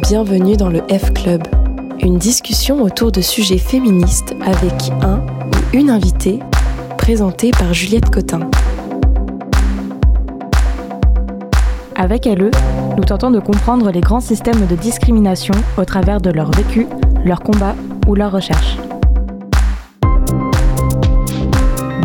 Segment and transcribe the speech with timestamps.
[0.00, 1.42] Bienvenue dans le F Club,
[2.00, 4.72] une discussion autour de sujets féministes avec
[5.02, 6.38] un ou une invitée,
[6.96, 8.48] présentée par Juliette Cotin.
[11.94, 12.50] Avec LE,
[12.96, 16.86] nous tentons de comprendre les grands systèmes de discrimination au travers de leur vécu,
[17.26, 17.74] leur combat
[18.06, 18.78] ou leur recherche.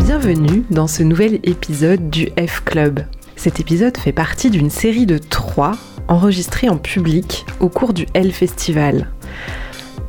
[0.04, 3.06] Bienvenue dans ce nouvel épisode du F Club.
[3.38, 5.78] Cet épisode fait partie d'une série de trois
[6.08, 9.08] enregistrés en public au cours du L Festival.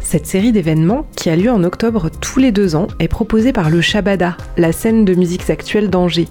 [0.01, 3.69] Cette série d'événements, qui a lieu en octobre tous les deux ans, est proposée par
[3.69, 6.29] le Shabada, la scène de musiques actuelles d'Angers.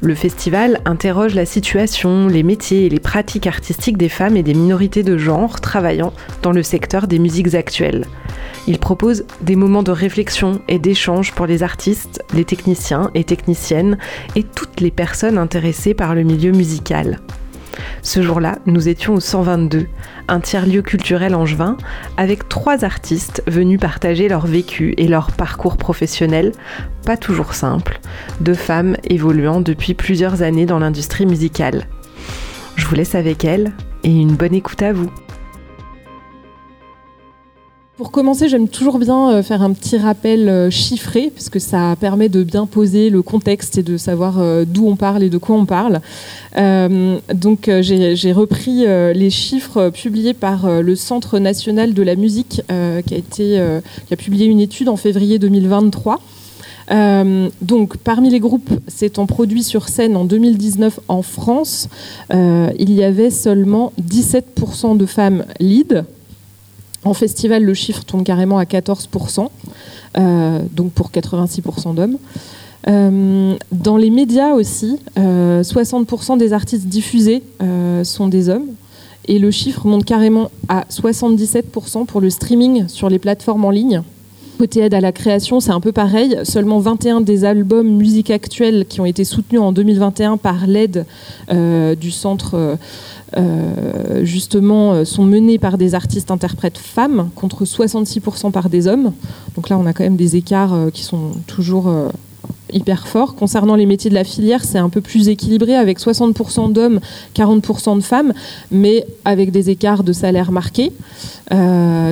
[0.00, 4.54] Le festival interroge la situation, les métiers et les pratiques artistiques des femmes et des
[4.54, 6.12] minorités de genre travaillant
[6.42, 8.06] dans le secteur des musiques actuelles.
[8.66, 13.96] Il propose des moments de réflexion et d'échange pour les artistes, les techniciens et techniciennes
[14.36, 17.20] et toutes les personnes intéressées par le milieu musical.
[18.02, 19.86] Ce jour-là, nous étions au 122,
[20.28, 21.76] un tiers-lieu culturel angevin,
[22.16, 26.52] avec trois artistes venus partager leur vécu et leur parcours professionnel,
[27.04, 28.00] pas toujours simple,
[28.40, 31.86] de femmes évoluant depuis plusieurs années dans l'industrie musicale.
[32.76, 33.72] Je vous laisse avec elles
[34.04, 35.10] et une bonne écoute à vous.
[37.98, 41.96] Pour commencer, j'aime toujours bien euh, faire un petit rappel euh, chiffré, parce que ça
[41.98, 45.36] permet de bien poser le contexte et de savoir euh, d'où on parle et de
[45.36, 46.00] quoi on parle.
[47.34, 52.62] donc j'ai repris les chiffres publiés par le Centre national de la musique,
[53.06, 56.20] qui, a publié une étude en février 2023.
[57.62, 61.88] donc, parmi les groupes s'étant produits sur scène en 2019 en France,
[62.30, 66.04] il y avait seulement 17% de femmes lead,
[67.04, 69.48] en festival, le chiffre tombe carrément à 14%,
[70.16, 72.18] euh, donc pour 86% d'hommes.
[72.88, 77.42] Euh, dans les médias aussi, 60% euh, des artistes diffusés
[78.02, 78.68] sont des hommes.
[79.26, 84.02] Et le chiffre monte carrément à 77% pour le streaming sur les plateformes en ligne.
[84.58, 86.38] Côté aide à la création, c'est un peu pareil.
[86.44, 91.04] Seulement 21 des albums musique actuelle qui ont été soutenus en 2021 par l'aide
[91.48, 92.78] du centre
[94.24, 99.12] justement, euh, sont menés par des artistes interprètes femmes contre 66% par des hommes.
[99.56, 101.92] Donc là, on a quand même des écarts euh, qui sont toujours
[102.72, 103.34] hyper forts.
[103.34, 107.00] Concernant les métiers de la filière, c'est un peu plus équilibré avec 60% d'hommes,
[107.34, 108.32] 40% de femmes,
[108.70, 110.92] mais avec des écarts de salaire marqués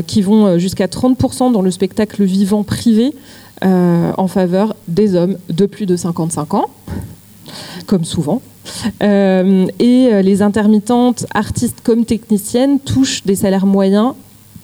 [0.06, 3.12] qui vont jusqu'à 30% dans le spectacle vivant privé
[3.62, 6.71] en faveur des hommes de plus de 55 ans,
[7.87, 8.41] comme souvent.
[9.03, 14.15] Euh, et euh, les intermittentes, artistes comme techniciennes, touchent des salaires moyens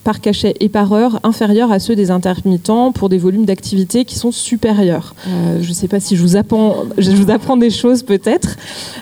[0.05, 4.17] par cachet et par heure inférieurs à ceux des intermittents pour des volumes d'activité qui
[4.17, 5.15] sont supérieurs.
[5.27, 8.57] Euh, je ne sais pas si je vous apprends, des choses peut-être.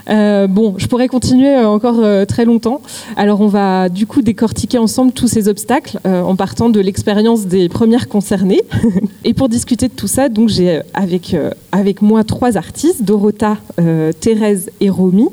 [0.06, 2.80] bon, je pourrais continuer encore très longtemps.
[3.16, 7.68] Alors on va du coup décortiquer ensemble tous ces obstacles en partant de l'expérience des
[7.68, 8.62] premières concernées.
[9.24, 11.36] et pour discuter de tout ça, donc j'ai avec
[11.72, 15.28] avec moi trois artistes, Dorota, euh, Thérèse et Romy.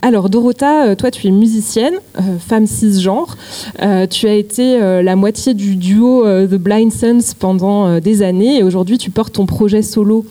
[0.00, 3.36] Alors Dorota, euh, toi tu es musicienne, euh, femme cisgenre.
[4.10, 8.98] tu as été la moitié du duo The Blind Sons pendant des années et aujourd'hui
[8.98, 10.24] tu portes ton projet solo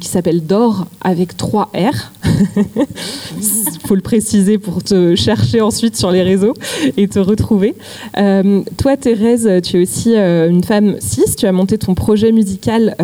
[0.00, 2.12] qui s'appelle Dor avec trois R.
[2.24, 6.54] Il faut le préciser pour te chercher ensuite sur les réseaux
[6.96, 7.74] et te retrouver.
[8.14, 12.96] toi Thérèse, tu es aussi une femme cis, tu as monté ton projet musical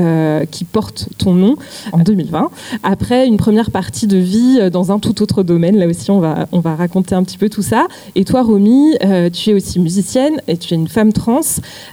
[0.51, 1.57] qui porte ton nom
[1.93, 2.51] en 2020.
[2.83, 6.21] Après une première partie de vie euh, dans un tout autre domaine, là aussi on
[6.21, 7.87] va, on va raconter un petit peu tout ça.
[8.15, 11.41] Et toi Romy, euh, tu es aussi musicienne et tu es une femme trans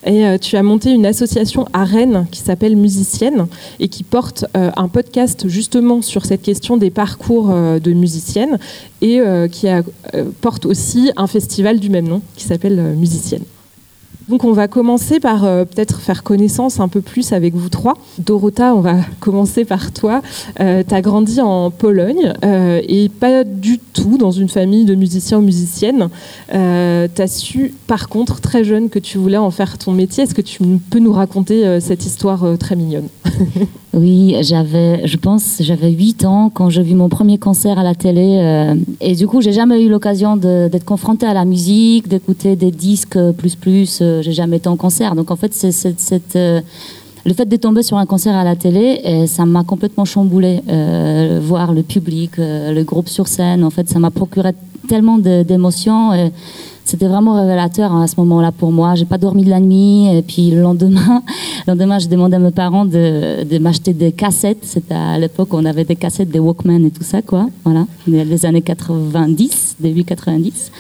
[0.06, 3.48] et euh, tu as monté une association à Rennes qui s'appelle Musicienne
[3.80, 8.58] et qui porte un podcast justement sur cette question des parcours de musicienne
[9.02, 9.68] et qui
[10.42, 13.44] porte aussi un festival du même nom qui s'appelle Musicienne.
[14.30, 17.94] Donc on va commencer par euh, peut-être faire connaissance un peu plus avec vous trois.
[18.20, 20.22] Dorota, on va commencer par toi.
[20.60, 24.96] Euh, tu as grandi en Pologne euh, et pas du tout dans une famille de
[24.96, 26.10] musiciens ou musiciennes.
[26.50, 30.24] tu as su par contre très jeune que tu voulais en faire ton métier.
[30.24, 30.60] Est-ce que tu
[30.90, 33.08] peux nous raconter cette histoire très mignonne?
[33.98, 37.96] Oui, j'avais, je pense, j'avais 8 ans quand j'ai vu mon premier concert à la
[37.96, 38.76] télé.
[39.02, 43.18] et du coup, j'ai jamais eu l'occasion d'être confrontée à la musique, d'écouter des disques
[43.38, 45.16] plus plus j'ai jamais été en concert.
[45.16, 45.54] Donc en fait,
[46.36, 46.62] euh,
[47.26, 50.62] le fait de tomber sur un concert à la télé, et ça m'a complètement chamboulé.
[50.70, 54.52] Euh, voir le public, euh, le groupe sur scène, en fait, ça m'a procuré
[54.88, 56.12] tellement d'émotions.
[56.88, 58.96] C'était vraiment révélateur hein, à ce moment-là pour moi.
[58.96, 60.08] J'ai pas dormi de la nuit.
[60.08, 61.22] Et puis le lendemain,
[61.68, 64.64] le lendemain, j'ai demandé à mes parents de, m'acheter des cassettes.
[64.64, 67.50] C'était à l'époque on avait des cassettes, des Walkman et tout ça, quoi.
[67.66, 70.72] Voilà, les années 90, début 90.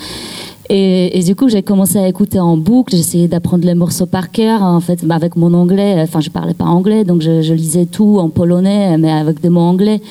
[0.70, 2.96] Et, du coup, j'ai commencé à écouter en boucle.
[2.96, 4.62] J'essayais d'apprendre les morceaux par cœur.
[4.62, 8.18] En fait, bah, avec mon anglais, enfin, je parlais pas anglais, donc je, lisais tout
[8.20, 10.02] en polonais, mais avec des mots anglais.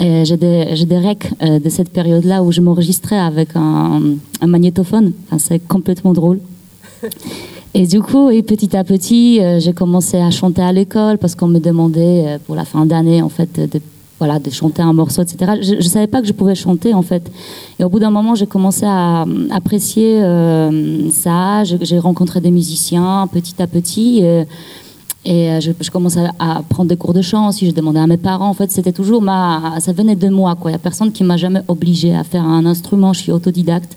[0.00, 4.00] J'ai des, des recs euh, de cette période-là où je m'enregistrais avec un,
[4.46, 5.12] magnétophone.
[5.26, 6.40] Enfin, c'est complètement drôle.
[7.72, 11.36] Et du coup, et petit à petit, euh, j'ai commencé à chanter à l'école parce
[11.36, 13.80] qu'on me demandait euh, pour la fin d'année, en fait, de
[14.18, 15.52] voilà, de chanter un morceau, etc.
[15.62, 17.30] Je ne savais pas que je pouvais chanter, en fait.
[17.78, 21.62] Et au bout d'un moment, j'ai commencé à apprécier euh, ça.
[21.64, 24.18] J'ai rencontré des musiciens petit à petit.
[24.18, 24.44] Et
[25.28, 27.66] euh, je, je commençais à prendre des cours de chant aussi.
[27.66, 28.48] Je demandais à mes parents.
[28.48, 30.56] En fait, c'était toujours ma, ça venait de moi.
[30.56, 30.70] Quoi.
[30.70, 33.12] Il n'y a personne qui m'a jamais obligé à faire un instrument.
[33.12, 33.96] Je suis autodidacte.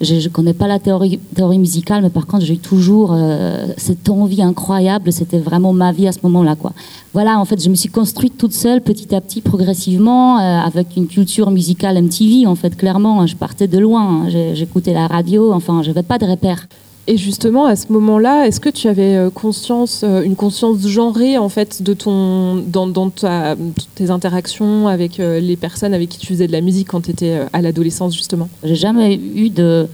[0.00, 4.08] Je ne connais pas la théorie, théorie musicale, mais par contre, j'ai toujours euh, cette
[4.08, 5.12] envie incroyable.
[5.12, 6.54] C'était vraiment ma vie à ce moment-là.
[6.54, 6.72] Quoi.
[7.12, 10.96] Voilà, en fait, je me suis construite toute seule, petit à petit, progressivement, euh, avec
[10.96, 12.46] une culture musicale MTV.
[12.46, 14.28] En fait, clairement, je partais de loin.
[14.54, 15.52] J'écoutais la radio.
[15.52, 16.66] Enfin, je n'avais pas de repères.
[17.06, 21.38] Et justement, à ce moment-là, est-ce que tu avais euh, conscience, euh, une conscience genrée
[21.38, 23.56] en fait de ton, dans, ta,
[23.94, 27.10] tes interactions avec euh, les personnes avec qui tu faisais de la musique quand tu
[27.10, 28.48] étais à l'adolescence justement?
[28.62, 29.88] J'ai jamais eu de,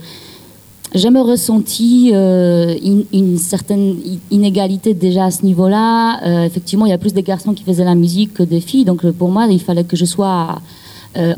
[0.94, 3.96] jamais ressenti une, certaine
[4.30, 6.44] inégalité déjà à ce niveau-là.
[6.44, 9.08] effectivement, il y a plus des garçons qui faisaient la musique que des filles, donc
[9.12, 10.60] pour moi, il fallait que je sois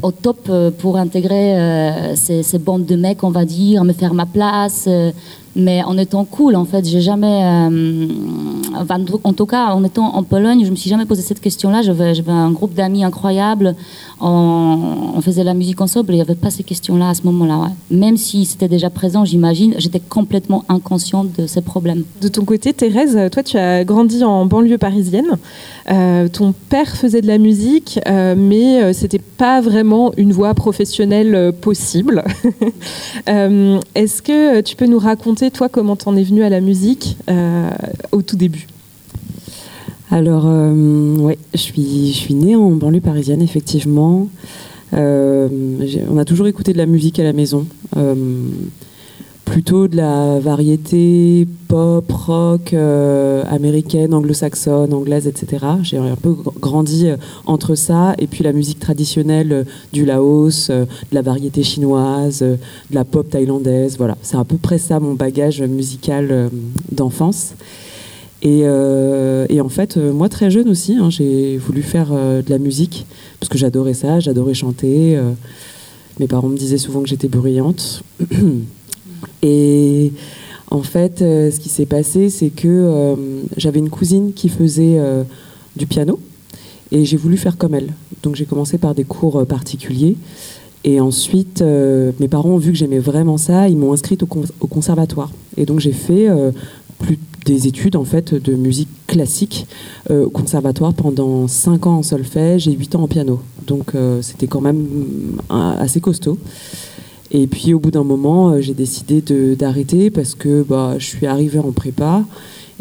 [0.03, 4.27] au top pour intégrer ces, ces, bandes de mecs, on va dire, me faire ma
[4.27, 4.89] place
[5.59, 7.43] mais en étant cool, en fait, j'ai jamais.
[7.43, 8.07] Euh,
[9.25, 11.83] en tout cas, en étant en Pologne, je me suis jamais posé cette question-là.
[11.83, 13.75] J'avais, un groupe d'amis incroyables.
[14.21, 16.13] On, faisait la musique ensemble.
[16.13, 17.73] Il n'y avait pas ces questions-là à ce moment-là.
[17.91, 22.05] Même si c'était déjà présent, j'imagine, j'étais complètement inconsciente de ces problèmes.
[22.23, 25.39] De ton côté, Thérèse, toi, tu as grandi en banlieue parisienne.
[25.91, 31.53] Euh, ton père faisait de la musique, euh, mais c'était pas vraiment une voie professionnelle
[31.61, 32.23] possible.
[33.27, 37.71] est-ce que tu peux nous raconter toi, comment t'en es venu à la musique euh,
[38.13, 38.67] au tout début?
[40.11, 44.29] Alors, euh, ouais, je suis, je suis née en banlieue parisienne, effectivement.
[44.95, 45.49] Euh,
[46.11, 47.67] on a toujours écouté de la musique à la maison
[49.59, 55.67] plutôt de la variété pop, rock euh, américaine, anglo-saxonne, anglaise, etc.
[55.83, 60.71] J'ai un peu grandi euh, entre ça et puis la musique traditionnelle euh, du Laos,
[60.71, 62.57] de la variété chinoise, de
[62.93, 63.97] la pop thaïlandaise.
[63.99, 66.53] Voilà, c'est à peu près ça mon bagage musical
[66.93, 67.55] d'enfance.
[68.43, 73.07] Et, en fait, moi très jeune aussi, hein, j'ai voulu faire de la musique
[73.41, 75.19] parce que j'adorais ça, j'adorais chanter.
[76.21, 78.05] mes parents me disaient souvent que j'étais bruyante.
[79.43, 80.13] Et
[80.71, 83.15] en fait, euh, ce qui s'est passé, c'est que euh,
[83.57, 85.23] j'avais une cousine qui faisait euh,
[85.77, 86.21] du piano
[86.93, 87.93] et j'ai voulu faire comme elle.
[88.23, 90.17] Donc j'ai commencé par des cours particuliers.
[90.85, 95.31] Et ensuite, mes parents ont vu que j'aimais vraiment ça, ils m'ont inscrite au, conservatoire.
[95.57, 96.29] Et donc j'ai fait
[96.99, 99.67] plus des études en fait de musique classique
[100.09, 103.41] au conservatoire pendant 5 ans en solfège et 8 ans en piano.
[103.67, 103.93] Donc
[104.23, 104.87] c'était quand même
[105.51, 106.39] assez costaud.
[107.31, 109.23] Et puis au bout d'un moment, euh, j'ai décidé
[109.55, 112.25] d'arrêter parce que bah, je suis arrivée en prépa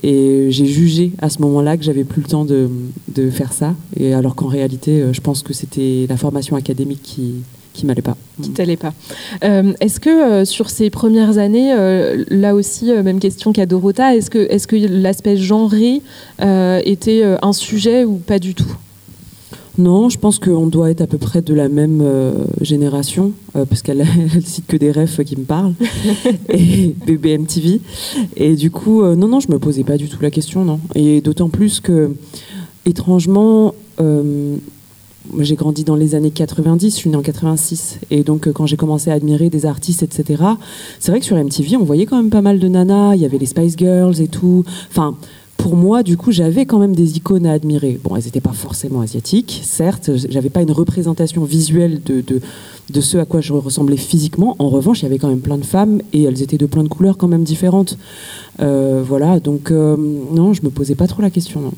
[0.03, 2.69] et j'ai jugé à ce moment-là que j'avais plus le temps de,
[3.13, 3.75] de, faire ça.
[3.99, 7.35] Et alors qu'en réalité, euh, je pense que c'était la formation académique qui
[7.73, 8.17] qui m'allait pas.
[8.41, 8.91] Qui t'allait pas.
[9.43, 11.75] Euh, est-ce que sur ces premières années,
[12.27, 16.01] là aussi, même question qu'à Dorota, est-ce que, est -ce que l'aspect genré
[16.39, 18.75] était un sujet ou pas du tout?
[19.77, 23.65] Non, je pense qu'on doit être à peu près de la même euh, génération, euh,
[23.65, 23.99] parce qu'elle
[24.35, 25.73] ne cite que des rêves qui me parlent,
[26.49, 27.79] et BBM TV.
[28.35, 30.79] Et du coup, euh, non, non, je me posais pas du tout la question, non.
[30.95, 32.11] Et d'autant plus que,
[32.85, 33.73] étrangement,
[35.39, 38.77] j'ai grandi dans les années 90, je suis née en 86, et donc quand j'ai
[38.77, 40.43] commencé à admirer des artistes, etc.,
[40.99, 43.25] c'est vrai que sur MTV, on voyait quand même pas mal de nanas, il y
[43.25, 44.63] avait les Spice Girls et tout.
[44.89, 45.17] Enfin,
[45.67, 47.99] pour moi, du coup, j'avais quand même des icônes à admirer.
[48.01, 52.39] Bon, elles n'étaient pas forcément asiatiques, certes, j'avais pas une représentation visuelle de, de,
[52.89, 54.55] de, ce à quoi je ressemblais physiquement.
[54.59, 56.83] En revanche, il y avait quand même plein de femmes et elles étaient de plein
[56.83, 57.97] de couleurs quand même différentes.
[58.61, 61.59] Euh, voilà, donc euh, non, je me posais pas trop la question.
[61.59, 61.73] Non.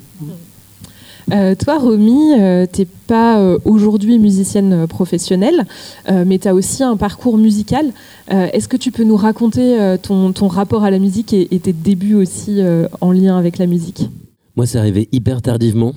[1.32, 5.64] Euh, toi, Romy, euh, tu n'es pas euh, aujourd'hui musicienne professionnelle,
[6.08, 7.92] mais tu as aussi un parcours musical.
[8.28, 12.60] Est-ce que tu peux nous raconter ton, rapport à la musique et, tes débuts aussi
[13.00, 14.08] en lien avec la musique?
[14.56, 15.94] Moi, c'est arrivé hyper tardivement.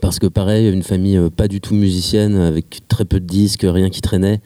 [0.00, 3.90] Parce que pareil, une famille pas du tout musicienne, avec très peu de disques, rien
[3.90, 4.40] qui traînait.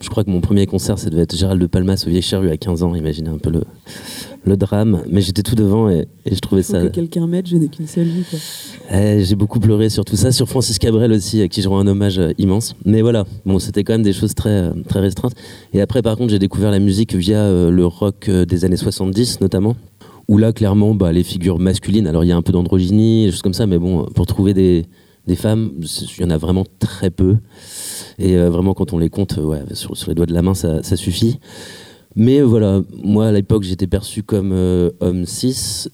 [0.00, 2.56] Je crois que mon premier concert, ça devait être Gérald de Palmas au Vieille à
[2.56, 2.94] 15 ans.
[2.94, 3.64] Imaginez un peu le,
[4.48, 5.02] le drame.
[5.10, 6.80] Mais j'étais tout devant et, et je trouvais Faut ça.
[6.82, 8.24] que quelqu'un m'aide, je n'ai qu'une seule vie.
[8.28, 8.38] quoi.
[8.98, 11.78] Eh, J'ai beaucoup pleuré sur tout ça, sur Francis Cabrel aussi, à qui je rends
[11.78, 12.74] un hommage euh, immense.
[12.84, 15.34] Mais voilà, bon, c'était quand même des choses très, euh, très restreintes.
[15.72, 19.40] Et après, par contre, j'ai découvert la musique via euh, le rock des années 70,
[19.40, 19.76] notamment.
[20.28, 23.30] Où là, clairement, bah, les figures masculines, alors il y a un peu d'androgynie, des
[23.30, 24.84] choses comme ça, mais bon, pour trouver des,
[25.26, 27.36] des femmes, il y en a vraiment très peu.
[28.18, 30.52] Et euh, vraiment, quand on les compte, ouais, sur, sur les doigts de la main,
[30.52, 31.38] ça, ça suffit.
[32.20, 35.86] Mais voilà, moi à l'époque j'étais perçu comme euh, homme cis,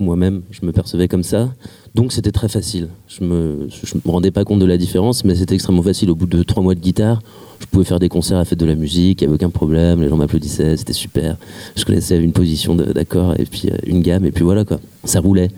[0.00, 1.52] moi-même je me percevais comme ça,
[1.94, 2.88] donc c'était très facile.
[3.08, 6.08] Je me, je me rendais pas compte de la différence, mais c'était extrêmement facile.
[6.08, 7.20] Au bout de trois mois de guitare,
[7.60, 9.50] je pouvais faire des concerts à la fête de la musique, il n'y avait aucun
[9.50, 11.36] problème, les gens m'applaudissaient, c'était super.
[11.76, 15.20] Je connaissais une position d'accord et puis euh, une gamme, et puis voilà quoi, ça
[15.20, 15.50] roulait.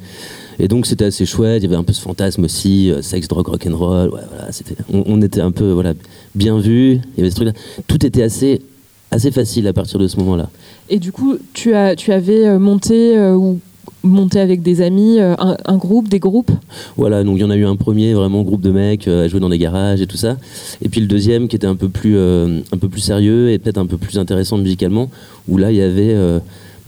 [0.59, 3.29] Et donc c'était assez chouette, il y avait un peu ce fantasme aussi, euh, sexe,
[3.29, 4.49] drogue, rock'n'roll, ouais, voilà,
[4.93, 5.95] on, on était un peu voilà,
[6.35, 7.53] bien vus, il y avait ce truc-là.
[7.87, 8.63] Tout était assez,
[9.11, 10.51] assez facile à partir de ce moment-là.
[10.89, 13.61] Et du coup, tu, as, tu avais euh, monté euh, ou
[14.03, 16.51] monté avec des amis euh, un, un groupe, des groupes?
[16.97, 19.29] Voilà, donc il y en a eu un premier vraiment groupe de mecs euh, à
[19.29, 20.37] jouer dans des garages et tout ça,
[20.81, 23.79] et puis le deuxième qui était un peu plus, un peu plus sérieux et peut-être
[23.79, 25.11] un peu plus intéressant musicalement,
[25.49, 26.15] où là il y avait,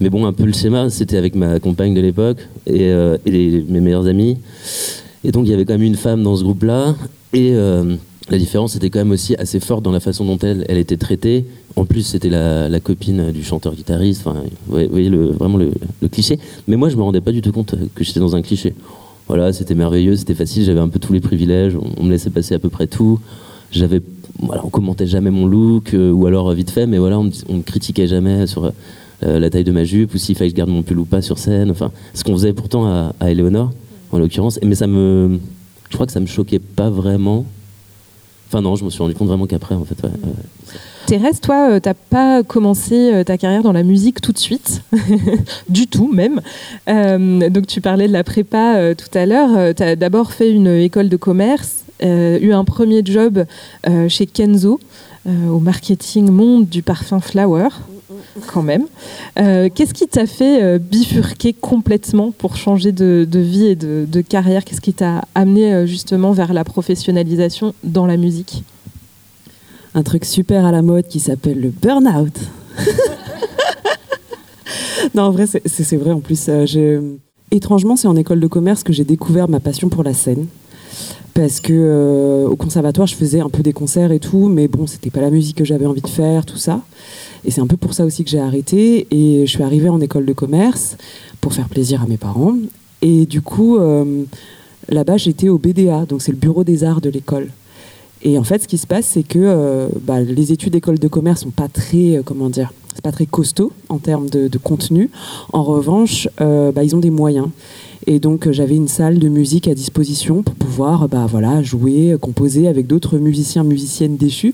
[0.00, 3.64] mais bon un peu le schéma, c'était avec ma compagne de l'époque et, et les-
[3.68, 4.36] mes meilleurs amis,
[5.24, 6.94] et donc il y avait quand même une femme dans ce groupe-là,
[7.32, 7.52] et
[8.30, 11.46] la différence était quand même aussi assez forte dans la façon dont elle, était traitée.
[11.76, 14.24] En plus, c'était la, copine du chanteur-guitariste.
[14.24, 14.32] Vous
[14.90, 15.70] voyez, le, vraiment le,
[16.10, 16.38] cliché.
[16.66, 18.74] Mais moi, je me rendais pas du tout compte que j'étais dans un cliché.
[19.28, 20.64] Voilà, c'était merveilleux, c'était facile.
[20.64, 21.76] J'avais un peu tous les privilèges.
[21.98, 23.20] On, me laissait passer à peu près tout.
[23.70, 24.00] J'avais,
[24.40, 27.30] voilà, on commentait jamais mon look euh, ou alors euh, vite fait, mais voilà, on,
[27.50, 28.72] on me critiquait jamais sur
[29.22, 31.04] euh, la taille de ma jupe ou s'il fallait que je garde mon pull ou
[31.04, 31.70] pas sur scène.
[31.70, 33.72] Enfin, ce qu'on faisait pourtant à, à Eleonore,
[34.12, 34.58] en l'occurrence.
[34.62, 35.38] Mais ça me,
[35.90, 37.44] je crois que ça me choquait pas vraiment.
[38.48, 39.96] Enfin non, je me suis rendu compte vraiment qu'après, en fait.
[41.06, 44.82] Thérèse, toi, euh, t'as pas commencé euh, ta carrière dans la musique tout de suite,
[45.68, 46.40] du tout même.
[46.88, 49.74] Euh, donc tu parlais de la prépa euh, tout à l'heure.
[49.74, 53.44] tu as d'abord fait une école de commerce, eu un premier job
[54.08, 54.80] chez Kenzo
[55.26, 57.68] au marketing monde du parfum Flower,
[58.46, 58.86] quand même.
[59.38, 64.20] Euh, Qu'est-ce qui t'a fait euh, bifurquer complètement pour changer de, vie et de, de
[64.20, 64.64] carrière?
[64.64, 68.64] Qu'est-ce qui t'a amené euh, justement vers la professionnalisation dans la musique?
[69.94, 72.34] Un truc super à la mode qui s'appelle le burn-out.
[75.14, 76.12] non, en vrai, c'est- vrai.
[76.12, 76.48] En plus,
[77.50, 80.46] étrangement, c'est en école de commerce que j'ai découvert ma passion pour la scène.
[81.34, 84.88] Parce que euh, au conservatoire, je faisais un peu des concerts et tout, mais bon,
[84.88, 86.82] c'était pas la musique que j'avais envie de faire, tout ça.
[87.44, 89.06] Et c'est un peu pour ça aussi que j'ai arrêté.
[89.10, 90.96] Et je suis arrivée en école de commerce
[91.40, 92.56] pour faire plaisir à mes parents.
[93.02, 94.24] Et du coup, euh,
[94.88, 97.48] là-bas, j'étais au BDA, donc c'est le bureau des arts de l'école.
[98.22, 101.06] Et en fait, ce qui se passe, c'est que euh, bah, les études d'école de
[101.06, 105.08] commerce sont pas très, comment dire, c'est pas très costaud en termes de, contenu.
[105.52, 107.46] En revanche, euh, bah, ils ont des moyens.
[108.08, 112.14] Et donc, euh, j'avais une salle de musique à disposition pour pouvoir, bah, voilà, jouer,
[112.14, 114.52] euh, composer avec d'autres musiciens, musiciennes déchus.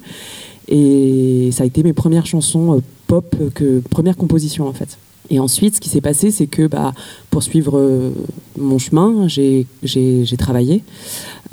[0.69, 4.99] Et ça a été mes premières chansons pop, que première composition en fait.
[5.31, 6.93] Et ensuite, ce qui s'est passé, c'est que bah,
[7.31, 8.13] pour suivre
[8.59, 9.67] mon chemin, j'ai
[10.37, 10.83] travaillé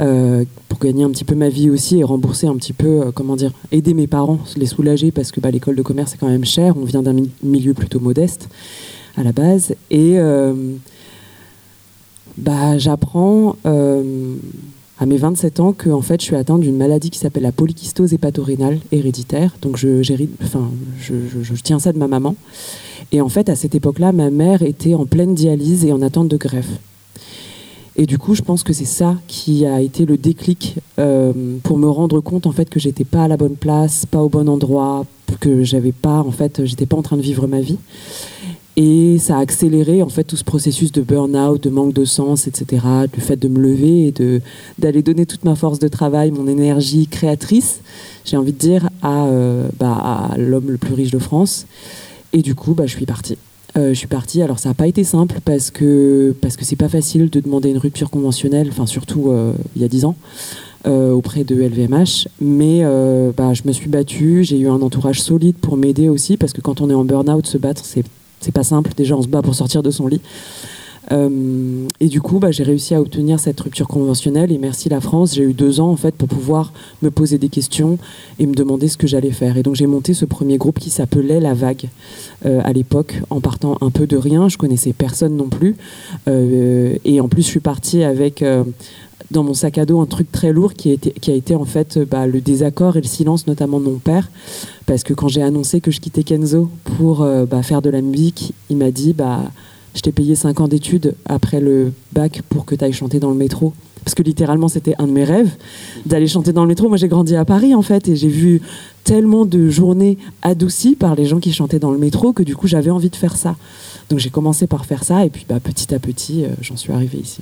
[0.02, 3.12] euh, pour gagner un petit peu ma vie aussi et rembourser un petit peu, euh,
[3.14, 6.30] comment dire, aider mes parents, les soulager parce que bah, l'école de commerce est quand
[6.30, 6.76] même cher.
[6.78, 8.50] On vient d'un mi- milieu plutôt modeste
[9.16, 9.76] à la base.
[9.92, 10.54] Et euh,
[12.38, 17.20] bah, j'apprends à mes 27 ans que en fait, je suis atteinte d'une maladie qui
[17.20, 19.56] s'appelle la polykystose hépatorénale héréditaire.
[19.62, 20.02] Donc je,
[20.44, 22.36] enfin, je, je- je tiens ça de ma maman.
[23.12, 26.28] Et en fait, à cette époque-là, ma mère était en pleine dialyse et en attente
[26.30, 26.70] de greffe.
[28.02, 31.32] Et du coup, je pense que c'est ça qui a été le déclic euh,
[31.62, 34.28] pour me rendre compte en fait que j'étais pas à la bonne place, pas au
[34.28, 35.06] bon endroit,
[35.40, 37.78] que j'avais pas en fait, j'étais pas en train de vivre ma vie.
[38.76, 42.48] Et ça a accéléré en fait tout ce processus de burn-out, de manque de sens,
[42.48, 42.84] etc.
[43.14, 44.42] Du fait de me lever et de
[44.80, 47.82] d'aller donner toute ma force de travail, mon énergie créatrice,
[48.26, 51.68] j'ai envie de dire à, euh, bah, à l'homme le plus riche de France.
[52.34, 53.38] Et du coup, bah, je suis partie.
[53.78, 54.42] Euh, je suis partie.
[54.42, 57.70] Alors ça n'a pas été simple parce que parce que c'est pas facile de demander
[57.70, 60.16] une rupture conventionnelle, enfin surtout euh, il y a dix ans.
[60.88, 65.22] euh, auprès de LVMH, mais euh, bah, je me suis battue, j'ai eu un entourage
[65.22, 68.04] solide pour m'aider aussi, parce que quand on est en burn-out, se battre, c'est
[68.40, 68.92] c'est pas simple.
[68.98, 70.22] Déjà, on se bat pour sortir de son lit.
[71.12, 75.02] Euh, et du coup, bah, j'ai réussi à obtenir cette rupture conventionnelle et merci la
[75.02, 77.98] France, j'ai eu deux ans en fait pour pouvoir me poser des questions
[78.40, 79.58] et me demander ce que j'allais faire.
[79.58, 81.90] Et donc j'ai monté ce premier groupe qui s'appelait La Vague
[82.46, 84.50] euh, à l'époque, en partant un peu de rien.
[84.50, 85.76] Je connaissais personne non plus,
[86.28, 88.44] euh, et en plus je suis partie avec
[89.32, 92.28] dans mon sac à dos un truc très lourd qui a été, en fait bah,
[92.28, 94.30] le désaccord et le silence notamment de mon père
[94.86, 98.54] parce que quand j'ai annoncé que je quittais Kenzo pour bah, faire de la musique
[98.70, 99.14] il m'a dit
[99.96, 103.30] je t'ai payé 5 ans d'études après le bac pour que tu ailles chanter dans
[103.30, 103.74] le métro.
[104.04, 105.52] Parce que littéralement, c'était un de mes rêves
[106.08, 106.88] d'aller chanter dans le métro.
[106.88, 108.62] Moi, j'ai grandi à Paris, en fait, et j'ai vu
[109.04, 112.68] tellement de journées adoucies par les gens qui chantaient dans le métro que du coup,
[112.68, 113.56] j'avais envie de faire ça.
[114.10, 116.92] Donc, j'ai commencé par faire ça, et puis bah, petit à petit, euh, j'en suis
[116.92, 117.42] arrivée ici.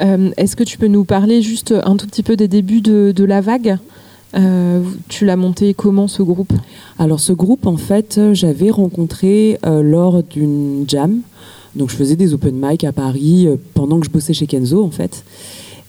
[0.00, 3.12] Euh, est-ce que tu peux nous parler juste un tout petit peu des débuts de,
[3.14, 3.78] de la vague?
[4.34, 6.52] Euh, tu l'as monté comment ce groupe?
[6.98, 11.20] Alors ce groupe, en fait, j'avais rencontré euh, lors d'une jam.
[11.76, 14.84] Donc je faisais des open mic à Paris euh, pendant que je bossais chez Kenzo,
[14.84, 15.24] en fait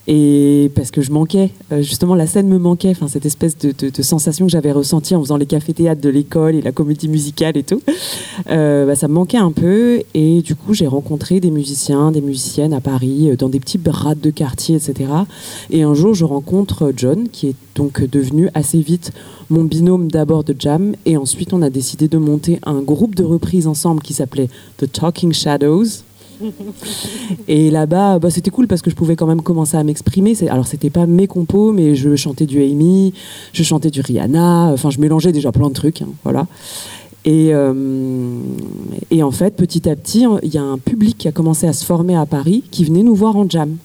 [0.08, 4.46] et parce que je manquais euh, justement la scène me manquait cette espèce de, sensation
[4.46, 7.64] que j'avais ressentie en faisant les cafés théâtres de l'école et la comédie musicale et
[7.64, 7.82] tout.
[8.50, 10.02] Euh, bah, ça me manquait un peu.
[10.14, 13.78] Et du coup j'ai rencontré des musiciens des musiciennes à Paris euh, dans des petits
[13.78, 15.12] brades de quartier etc
[15.70, 19.12] et un jour je rencontre John qui est donc devenu assez vite
[19.50, 20.96] mon binôme d'abord de jam.
[21.06, 24.92] Et ensuite on a décidé de monter un groupe de reprises ensemble qui s'appelait The
[24.92, 26.04] Talking Shadows
[27.48, 30.36] et là-bas, bah, c'était cool parce que je pouvais quand même commencer à m'exprimer.
[30.50, 33.14] Alors, c'était pas mes compos, mais je chantais du Amy,
[33.54, 34.72] je chantais du Rihanna.
[34.74, 36.02] Enfin, je mélangeais déjà plein de trucs.
[36.02, 36.48] Hein, voilà.
[37.26, 37.74] Et, euh,
[39.12, 41.74] et, en fait, petit à petit, il y a un public qui a commencé à
[41.74, 43.78] se former à Paris qui venait nous voir en jam.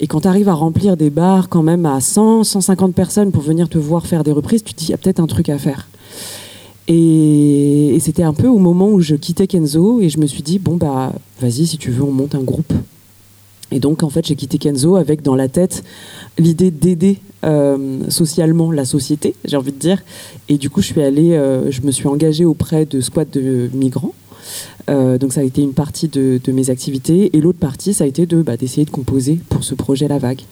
[0.00, 3.42] Et quand tu arrives à remplir des bars quand même à 100, 150 personnes pour
[3.42, 5.48] venir te voir faire des reprises, tu te dis, il y a peut-être un truc
[5.48, 5.86] à faire.
[6.94, 10.58] Et, c'était un peu au moment où je quittais Kenzo et je me suis dit,
[10.58, 12.72] bon, bah, vas-y, si tu veux, on monte un groupe.
[13.70, 15.82] Et donc, en fait, j'ai quitté Kenzo avec dans la tête
[16.36, 20.02] l'idée d'aider euh, socialement la société, j'ai envie de dire.
[20.50, 23.70] Et du coup, je suis allée, euh, je me suis engagée auprès de squats de
[23.72, 24.14] migrants
[24.90, 28.06] euh, donc ça a été une partie de, mes activités et l'autre partie ça a
[28.06, 30.42] été de bah, d'essayer de composer pour ce projet La Vague.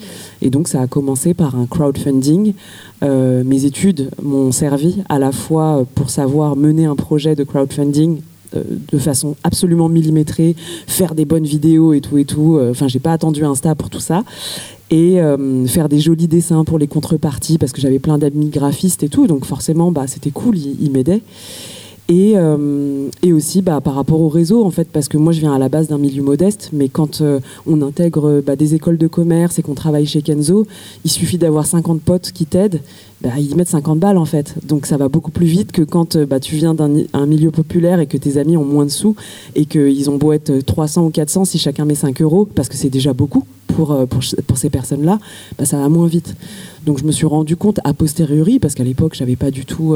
[0.42, 2.54] Et donc ça a commencé par un crowdfunding.
[3.02, 8.20] Euh, mes études m'ont servi à la fois pour savoir mener un projet de crowdfunding
[8.54, 10.56] euh, de façon absolument millimétrée,
[10.87, 12.59] faire des bonnes vidéos et tout et tout.
[12.70, 14.25] Enfin, j'ai pas attendu Insta pour tout ça
[14.92, 15.20] et
[15.68, 19.28] faire des jolis dessins pour les contreparties parce que j'avais plein d'amis graphistes et tout
[19.28, 21.23] donc forcément bah c'était cool ils m'aidaient
[22.11, 25.38] et, euh, et aussi bah, par rapport au réseau, en fait, parce que moi je
[25.38, 28.99] viens à la base d'un milieu modeste, mais quand euh, on intègre bah, des écoles
[28.99, 30.66] de commerce et qu'on travaille chez Kenzo,
[31.05, 32.81] il suffit d'avoir 50 potes qui t'aident,
[33.22, 34.54] bah, ils mettent 50 balles en fait.
[34.66, 38.00] Donc ça va beaucoup plus vite que quand euh, bah, tu viens d'un milieu populaire
[38.00, 39.16] et que tes amis ont moins de sous
[39.54, 42.76] et qu'ils ont beau être 300 ou 400 si chacun met 5 euros, parce que
[42.76, 45.18] c'est déjà beaucoup pour, pour, pour ces personnes-là,
[45.59, 46.35] bah, ça va moins vite.
[46.87, 49.94] Donc je me suis rendu compte a posteriori, parce qu'à l'époque j'avais pas du tout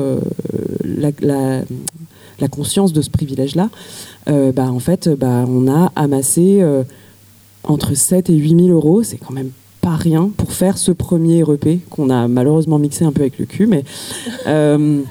[0.85, 3.71] la, la, conscience de ce privilège-là,
[4.29, 6.83] euh, en fait, on a amassé euh,
[7.63, 9.03] entre 7 et 8 000 euros.
[9.03, 9.51] C'est quand même
[9.85, 13.45] pas rien pour faire ce premier EP qu'on a malheureusement mixé un peu avec le
[13.45, 13.85] cul, mais
[14.47, 15.03] euh,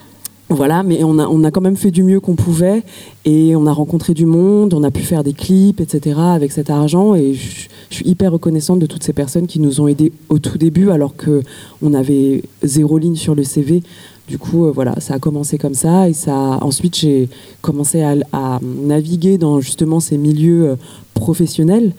[0.49, 2.81] voilà, mais on a, on a quand même fait du mieux qu'on pouvait
[3.23, 6.19] et on a rencontré du monde, on a pu faire des clips, etc.
[6.19, 9.87] avec cet argent et je, suis hyper reconnaissante de toutes ces personnes qui nous ont
[9.87, 13.83] aidés au tout début alors qu'on avait zéro ligne sur le CV.
[14.27, 16.33] Du coup, euh, voilà, ça a commencé comme ça et ça.
[16.61, 17.29] Ensuite, j'ai
[17.61, 20.75] commencé à, naviguer dans justement ces milieux euh,
[21.13, 21.91] professionnels.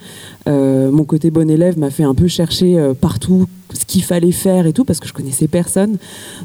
[0.49, 4.67] Euh, mon côté bon élève m'a fait un peu chercher partout ce qu'il fallait faire
[4.67, 5.99] et tout parce que je connaissais personne.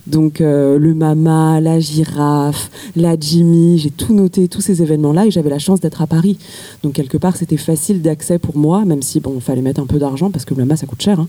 [0.08, 5.50] Donc le Mama, la girafe, la Jimmy, j'ai tout noté tous ces événements-là et j'avais
[5.50, 6.38] la chance d'être à Paris.
[6.84, 9.86] Donc quelque part c'était facile d'accès pour moi, même si bon, il fallait mettre un
[9.86, 11.20] peu d'argent parce que le Mama ça coûte cher.
[11.20, 11.28] Hein.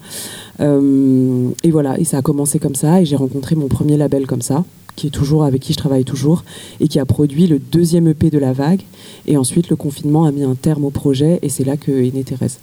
[1.63, 4.43] et voilà, et ça a commencé comme ça et j'ai rencontré mon premier label comme
[4.43, 4.65] ça
[5.01, 6.45] qui est toujours avec qui je travaille toujours
[6.79, 8.83] et qui a produit le deuxième EP de la vague.
[9.27, 12.15] Et ensuite, le confinement a mis un terme au projet et c'est là que est
[12.15, 12.59] née Thérèse.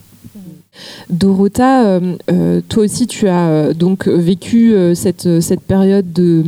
[1.10, 6.44] Dorota, euh, euh, toi aussi tu as euh, donc vécu cette, cette période de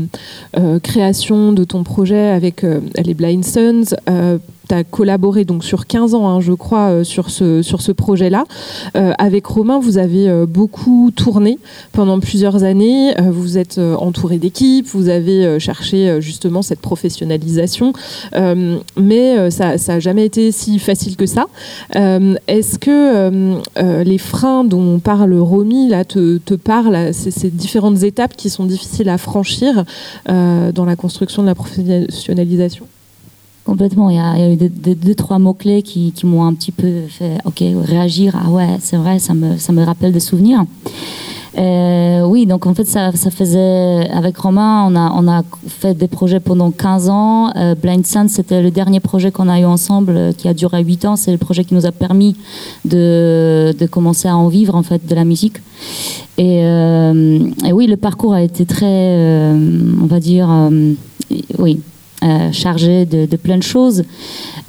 [0.83, 2.65] création de ton projet avec
[3.03, 3.95] les Blind Sons
[4.69, 7.91] tu as collaboré donc sur 15 ans, hein, je crois, euh, sur ce, sur ce
[7.91, 8.45] projet-là.
[8.95, 11.57] Euh, avec Romain, vous avez euh, beaucoup tourné
[11.91, 13.13] pendant plusieurs années.
[13.19, 17.93] vous êtes entouré d'équipes, vous avez cherché justement cette professionnalisation,
[18.97, 21.45] mais ça n'a jamais été si facile que ça.
[21.93, 28.35] Est-ce que les freins dont parle Romy là, te, te parlent, ces, ces différentes étapes
[28.35, 29.83] qui sont difficiles à franchir
[30.27, 32.85] dans la construction de la professionnalisation?
[33.69, 34.09] Complètement.
[34.09, 38.35] Il y a, eu deux, trois mots-clés qui, m'ont un petit peu fait ok, réagir.
[38.35, 40.65] Ah ouais, c'est vrai, ça me, ça me rappelle des souvenirs.
[41.57, 44.09] Euh, oui, donc en fait, ça, ça faisait.
[44.11, 47.51] Avec Romain, on a, on a fait des projets pendant 15 ans.
[47.57, 50.83] Euh, Blind Sun, c'était le dernier projet qu'on a eu ensemble euh, qui a duré
[50.83, 51.15] 8 ans.
[51.15, 52.35] C'est le projet qui nous a permis
[52.85, 55.57] de, de commencer à en vivre, en fait, de la musique.
[56.39, 60.47] Et, et oui, le parcours a été très, on va dire,
[61.57, 61.81] oui,
[62.23, 64.03] euh, chargé de, de plein de choses.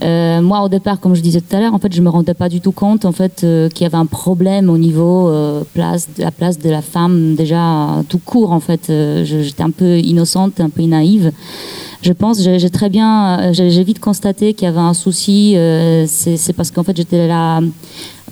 [0.02, 2.34] Euh, moi, au départ, comme je disais tout à l'heure, en fait, je me rendais
[2.34, 5.62] pas du tout compte, en fait, euh, qu'il y avait un problème au niveau euh,
[5.74, 8.52] place, de la place de la femme déjà euh, tout court.
[8.52, 11.32] En fait, Euh, j'étais un peu innocente, un peu naïve.
[12.02, 15.52] Je pense, j'ai très bien, euh, j'ai vite constaté qu'il y avait un souci.
[15.56, 17.60] euh, C'est parce qu'en fait, j'étais là.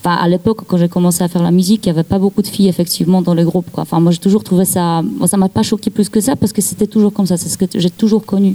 [0.01, 2.41] Enfin, à l'époque, quand j'ai commencé à faire la musique, il n'y avait pas beaucoup
[2.41, 3.69] de filles effectivement dans les groupes.
[3.73, 3.83] Quoi.
[3.83, 5.03] Enfin, moi, j'ai toujours trouvé ça.
[5.03, 7.37] Moi, ça m'a pas choqué plus que ça parce que c'était toujours comme ça.
[7.37, 8.55] C'est ce que j'ai toujours connu.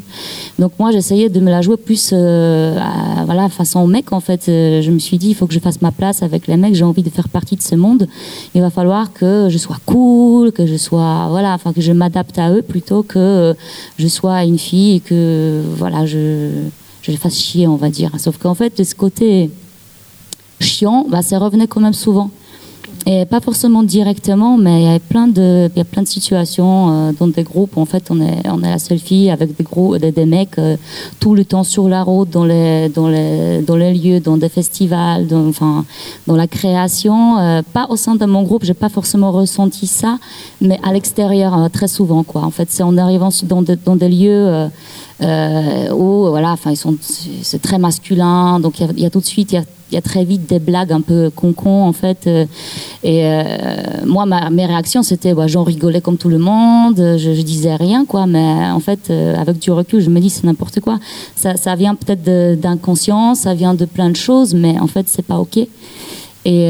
[0.57, 4.47] Donc moi, j'essayais de me la jouer plus, euh, à- voilà, façon mec en fait.
[4.47, 6.75] Euh, Je me suis dit, il faut que je fasse ma place avec les mecs.
[6.75, 8.07] J'ai envie de faire partie de ce monde.
[8.55, 12.39] Il va falloir que je sois cool, que je sois, voilà, enfin que je m'adapte
[12.39, 13.53] à eux plutôt que
[13.99, 16.49] je sois une fille que voilà, je
[17.03, 18.11] je les fasse chier, on va dire.
[18.17, 19.51] Sauf qu'en fait, de ce côté
[20.61, 22.31] chiant, bah, ça revenait quand même souvent.
[23.05, 26.07] Et pas forcément directement, mais il y a plein de, il y a plein de
[26.07, 27.75] situations euh, dans des groupes.
[27.75, 30.57] où, En fait, on est, on est la seule fille avec des gros, des, mecs
[30.57, 30.77] euh,
[31.19, 34.47] tout le temps sur la route, dans les, dans les, dans les lieux, dans des
[34.47, 35.83] festivals, dans, enfin,
[36.27, 37.37] dans la création.
[37.39, 40.17] Euh, pas au sein de mon groupe, j'ai pas forcément ressenti ça,
[40.61, 42.43] mais à l'extérieur euh, très souvent, quoi.
[42.43, 44.69] En fait, c'est en arrivant dans, des- dans des lieux.
[45.21, 49.25] où voilà, enfin ils sont, c'est très masculin, donc il y y, a tout de
[49.25, 52.27] suite, il y a, y a très vite des blagues un peu con-con en fait.
[52.27, 52.45] euh,
[53.03, 53.45] et euh,
[54.05, 58.05] moi, ma, mes réactions c'était, bah, j'en rigolais comme tout le monde, je, disais rien
[58.05, 60.99] quoi, mais en fait, euh, avec du recul, je me dis c'est n'importe quoi.
[61.35, 65.25] Ça, ça vient peut-être d'inconscience, ça vient de plein de choses, mais en fait c'est
[65.25, 65.59] pas ok.
[66.45, 66.67] Et,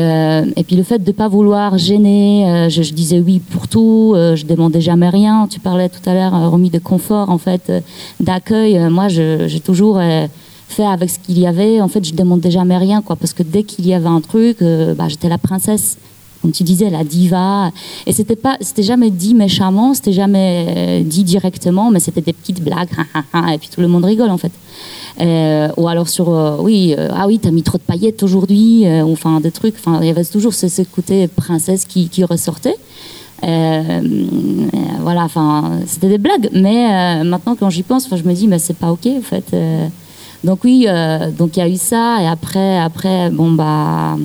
[0.55, 4.35] et puis le fait de ne pas vouloir gêner, je, disais oui pour tout, euh,
[4.35, 5.47] je demandais jamais rien.
[5.49, 7.71] Tu parlais tout à l'heure, Romy, de confort, en fait,
[8.19, 8.77] d'accueil.
[8.91, 9.99] Moi, j'ai toujours
[10.81, 11.81] avec ce qu'il y avait.
[11.81, 14.61] En fait, je demandais jamais rien, quoi, parce que dès qu'il y avait un truc,
[14.61, 15.97] euh, bah, j'étais la princesse.
[16.41, 17.71] Comme tu disais, la diva.
[18.05, 22.33] Et c'était pas, c'était jamais dit méchamment, c'était jamais euh, dit directement, mais c'était des
[22.33, 22.89] petites blagues,
[23.53, 24.51] et puis tout le monde rigole, en fait.
[25.21, 29.39] Euh, ou alors sur oui ah oui t'as mis trop de paillettes aujourd'hui ou enfin
[29.41, 32.77] des trucs enfin il y avait toujours ce, côté princesse qui, ressortait
[33.43, 38.75] voilà enfin c'était des blagues mais maintenant quand j'y pense je me dis mais c'est
[38.75, 39.53] pas ok en fait
[40.43, 44.17] donc oui euh, donc il y a eu ça et après après bon bah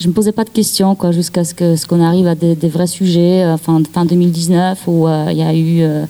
[0.00, 2.54] je me posais pas de questions quoi jusqu'à ce que ce qu'on arrive à des,
[2.68, 6.04] vrais sujets euh, fin fin 2019 où euh, il y a eu euh,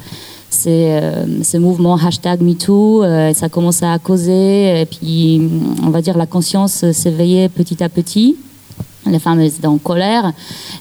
[0.51, 1.01] ces,
[1.43, 5.43] ce mouvement hashtag MeToo, euh, ça a commencé à causer, et puis
[5.85, 8.37] on va dire la conscience s'éveillait petit à petit.
[9.11, 10.33] Les femmes étaient en colère,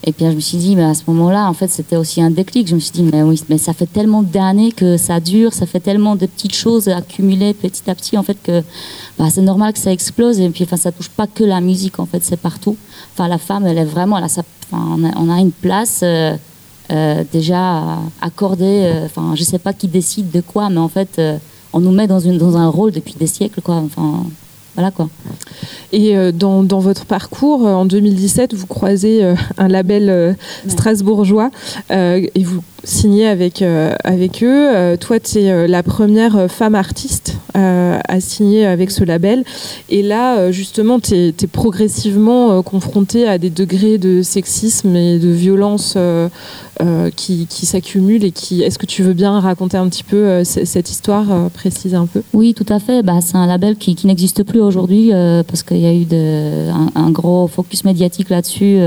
[0.03, 2.29] et puis je me suis dit, mais à ce moment-là, en fait, c'était aussi un
[2.31, 2.67] déclic.
[2.67, 5.65] Je me suis dit, mais oui, mais ça fait tellement d'années que ça dure, ça
[5.65, 8.61] fait tellement de petites choses accumulées petit à petit, en fait, que
[9.17, 10.39] bah, c'est normal que ça explose.
[10.39, 12.77] Et puis, enfin, ça touche pas que la musique, en fait, c'est partout.
[13.13, 16.01] Enfin, la femme, elle est vraiment, elle a sa- enfin, on, a, une place.
[16.03, 16.35] euh,
[16.89, 21.21] euh, déjà accordée, euh, enfin je sais pas qui décide de quoi, mais en fait
[21.73, 23.75] on nous met dans, une, dans un rôle depuis des siècles, quoi.
[23.75, 24.23] Enfin
[24.77, 25.09] voilà quoi.
[25.91, 30.37] Et euh, dans, dans votre parcours, euh, en 2017, vous croisez euh, un label
[30.67, 31.49] strasbourgeois
[31.89, 34.75] et vous signez avec, euh, avec eux.
[34.75, 39.43] Euh, toi, tu es la première euh, femme artiste euh, à signer avec ce label.
[39.89, 45.17] Et là, euh, justement, tu es, progressivement euh, confrontée à des degrés de sexisme et
[45.17, 46.29] de violence euh,
[46.81, 48.31] euh, qui, s'accumulent.
[48.31, 51.95] Qui, est-ce que tu veux bien raconter un petit peu euh, cette histoire, euh, préciser
[51.95, 52.21] un peu?
[52.33, 53.01] Oui, tout à fait.
[53.01, 56.05] Bah, c'est un label qui, n'existe plus aujourd'hui euh, parce qu'il y a eu
[56.95, 58.79] un gros focus médiatique là-dessus,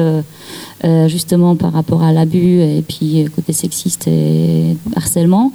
[0.85, 5.53] euh, justement par rapport à l'abus et puis euh, côté sexiste et harcèlement.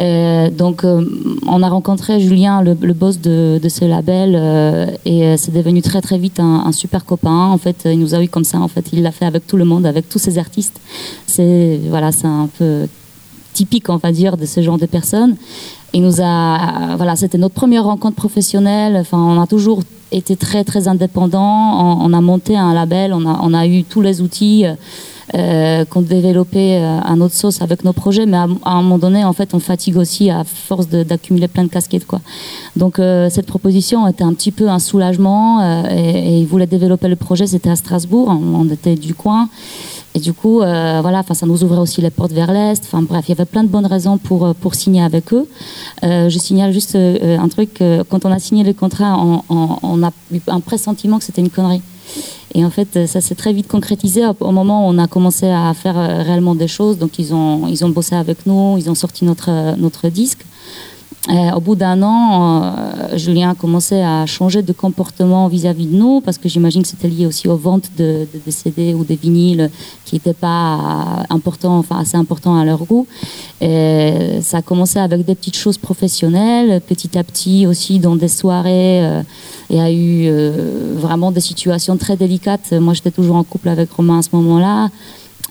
[0.00, 4.34] Euh, donc, on a rencontré Julien, le, boss de, ce label,
[5.04, 7.46] et c'est devenu très très vite un, un super copain.
[7.46, 8.58] En fait, il nous a eu comme ça.
[8.58, 10.78] En fait, il l'a fait avec tout le monde, avec tous ses artistes.
[11.26, 12.86] C'est voilà, c'est un peu
[13.54, 15.36] typique, on va dire, de ce genre de personnes.
[15.94, 18.96] Il nous a, voilà, c'était notre première rencontre professionnelle.
[18.96, 22.00] Enfin, on a toujours été très très indépendants.
[22.00, 24.64] On, a monté un label, on a, eu tous les outils.
[25.34, 29.26] Euh, qu'on développait euh, à notre sauce avec nos projets, mais à, un moment donné,
[29.26, 32.22] en fait, on fatigue aussi à force d'accumuler plein de casquettes, quoi.
[32.76, 37.08] Donc, euh, cette proposition était un petit peu un soulagement, et, et ils voulaient développer
[37.08, 37.46] le projet.
[37.46, 39.50] C'était à Strasbourg, on était du coin.
[40.18, 42.82] Et du coup, euh, voilà, ça nous ouvrait aussi les portes vers l'Est.
[42.86, 45.46] Enfin, bref, il y avait plein de bonnes raisons pour, euh, pour signer avec eux.
[46.02, 47.80] Euh, je signale juste un truc.
[48.08, 51.50] quand on a signé le contrat, on, on- a eu un pressentiment que c'était une
[51.50, 51.82] connerie.
[52.56, 55.72] Et en fait, ça s'est très vite concrétisé au, moment où on a commencé à
[55.74, 55.94] faire
[56.26, 56.98] réellement des choses.
[56.98, 60.44] Donc, ils ont, ils ont bossé avec nous, ils ont sorti notre, notre disque.
[61.28, 65.94] Euh, au bout d'un an, euh, Julien a commencé à changer de comportement vis-à-vis de
[65.94, 69.70] nous, parce que j'imagine que c'était lié aussi aux ventes de, CD ou de vinyles
[70.04, 73.06] qui n'étaient pas importants, enfin assez importants à leur goût.
[73.60, 79.18] Ça a commencé avec des petites choses professionnelles, petit à petit aussi dans des soirées.
[79.18, 79.22] euh,
[79.70, 82.72] il y a eu euh, vraiment des situations très délicates.
[82.72, 84.88] Moi, j'étais toujours en couple avec Romain à ce moment-là.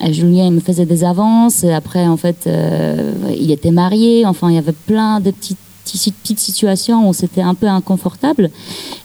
[0.01, 1.63] Et Julien, il me faisait des avances.
[1.63, 4.25] Après, en fait, euh, il était marié.
[4.25, 8.51] Enfin, il y avait plein de petites, petites situations où c'était un peu inconfortable.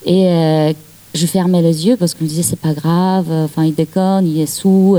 [0.05, 0.73] Et euh,
[1.15, 3.27] je fermais les yeux parce que je me disais, c'est pas grave.
[3.31, 4.99] Enfin, il déconne, il est sous.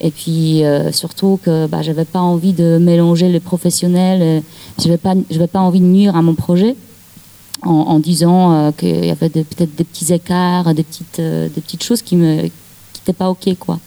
[0.00, 4.42] Et puis, euh, surtout que bah, j'avais pas envie de mélanger les professionnels.
[4.78, 6.76] Je n'avais pas, j'avais pas envie de nuire à mon projet
[7.62, 11.60] en, en disant euh, qu'il y avait peut-être des petits écarts, des petites, euh, des
[11.60, 13.78] petites choses qui me qui n'étaient pas ok quoi.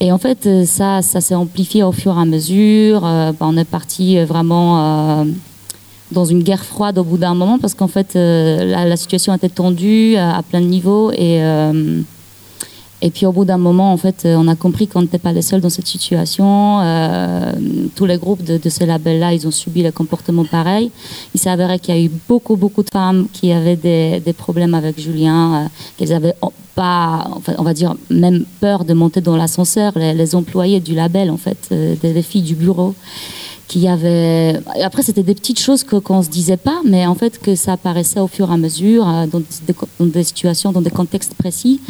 [0.00, 3.04] Et en fait, euh, ça, ça s'est amplifié au fur et à mesure.
[3.04, 5.24] Euh, bah, on est parti euh, vraiment euh,
[6.10, 9.48] dans une guerre froide au bout d'un moment parce qu'en fait, euh, la, situation était
[9.48, 11.40] tendue à, à plein de niveaux et
[13.04, 15.32] et puis au bout d'un moment, en fait, euh, on a compris qu'on n'était pas
[15.32, 16.80] les seuls dans cette situation.
[16.80, 17.52] Euh,
[17.94, 20.90] tous les groupes de, ces labels-là, ils ont subi le comportement pareil.
[21.34, 24.98] Il s'avérait qu'il y a eu beaucoup, beaucoup de femmes qui avaient des, problèmes avec
[24.98, 25.66] Julien, euh,
[25.98, 26.34] qu'elles avaient
[26.74, 29.92] pas, enfin, on va dire, même peur de monter dans l'ascenseur.
[29.96, 32.94] Les, employés du label, en fait, des, filles du bureau
[33.68, 34.62] qui avaient...
[34.82, 37.74] Après, c'était des petites choses que, qu'on se disait pas, mais en fait, que ça
[37.74, 41.80] apparaissait au fur et à mesure, dans des situations, dans des contextes précis,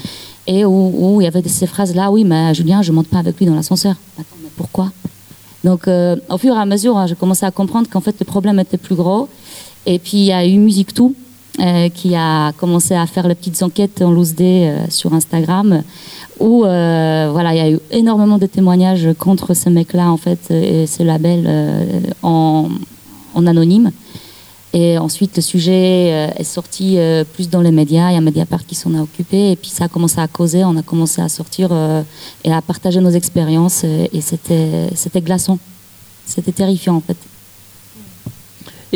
[0.47, 3.47] et où, il y avait ces phrases-là, oui, mais Julien, je monte pas avec lui
[3.47, 3.97] dans l'ascenseur.
[4.19, 4.93] Attends, mais pourquoi?
[5.63, 8.27] Donc, euh, au fur et à mesure, hein, j'ai commencé à comprendre qu'en fait, le
[8.27, 9.29] problème était plus gros.
[9.87, 11.15] Et puis, il y a eu Musique Tout,
[11.61, 15.83] euh, qui a commencé à faire les petites enquêtes en loose day euh, sur Instagram,
[16.41, 20.87] où voilà, il y a eu énormément de témoignages contre ce mec-là, en fait, et
[20.87, 21.49] ce label
[22.23, 22.69] en
[23.35, 23.93] anonyme.
[24.75, 28.11] Et ensuite, le sujet euh, est sorti euh, plus dans les médias.
[28.11, 29.53] Il y a Mediapart qui s'en a occupé.
[29.53, 30.65] Et puis, ça a commencé à causer.
[30.65, 32.03] On a commencé à sortir euh,
[32.43, 33.85] et à partager nos expériences.
[33.85, 35.61] Et c'était c'était glaçant.
[36.27, 37.17] C'était terrifiant, en fait.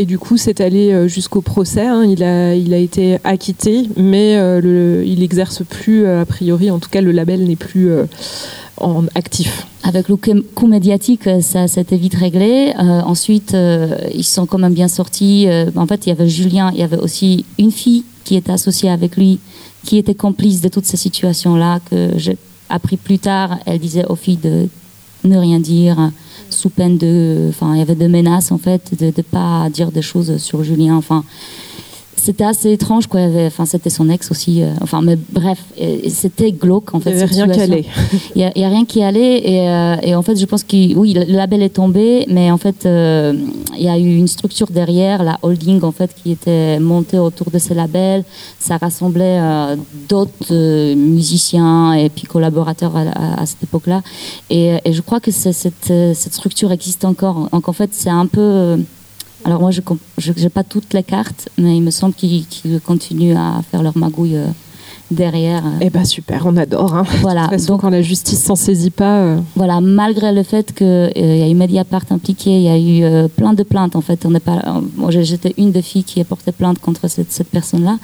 [0.00, 1.84] Et du coup, c'est allé euh, jusqu'au procès.
[1.84, 2.04] hein.
[2.04, 6.78] Il, a, il a été acquitté, mais euh, il n'exerce plus, euh, a priori, en
[6.78, 7.90] tout cas, le label n'est plus
[9.16, 9.66] actif.
[9.82, 10.14] Avec le
[10.54, 12.72] coup médiatique, ça s'était vite réglé.
[12.78, 13.56] Ensuite,
[14.14, 15.48] ils sont quand même bien sortis.
[15.74, 18.90] En fait, il y avait Julien, il y avait aussi une fille qui était associée
[18.90, 19.40] avec lui,
[19.84, 22.37] qui était complice de toutes ces situations-là, que j'ai
[22.68, 23.58] appris plus tard.
[23.66, 24.68] Elle disait aux filles de
[25.24, 26.12] ne rien dire,
[26.50, 27.46] sous peine de...
[27.48, 30.62] Enfin, il y avait des menaces, en fait, de ne pas dire des choses sur
[30.64, 30.96] Julien.
[30.96, 31.24] Enfin,
[32.20, 33.20] c'était assez étrange, quoi.
[33.22, 34.62] Il Enfin, c'était son ex aussi.
[34.62, 35.59] euh, enfin, mais bref,
[36.09, 37.14] c'était glauque, en Il fait.
[37.14, 37.85] n'y avait rien qui allait.
[38.35, 39.38] Il n'y a, il y a rien qui allait.
[39.50, 42.59] Et, euh, et en fait, je pense que oui, le label est tombé, mais en
[42.59, 43.35] fait, euh,
[43.76, 47.50] il y a eu une structure derrière, la holding, en fait, qui était montée autour
[47.50, 48.24] de ces labels.
[48.59, 49.40] Ça rassemblait
[50.09, 54.02] d'autres musiciens et puis collaborateurs à, à- à cette époque-là.
[54.50, 57.48] Et, et je crois que cette, cette structure existe encore.
[57.52, 58.78] Donc, en fait, c'est un peu.
[59.40, 62.46] Euh, alors, moi, je n'ai pas toutes les cartes, mais il me semble qu'ils
[62.85, 64.46] continuent à faire leur magouille euh,
[65.11, 65.62] derrière.
[65.81, 66.94] Eh ben super, on adore.
[66.94, 67.05] hein.
[67.22, 67.42] Voilà.
[67.44, 70.74] De toute façon, Donc, quand la justice s'en saisit pas, euh, voilà, malgré le fait
[70.74, 74.03] qu'il y a eu Mediapart impliqué, il y a eu euh, plein de plaintes en
[74.03, 74.27] fait.
[74.27, 77.33] On n'est pas, euh, moi, j'étais une des filles qui a porté plainte contre cette,
[77.33, 77.98] cette personne-là.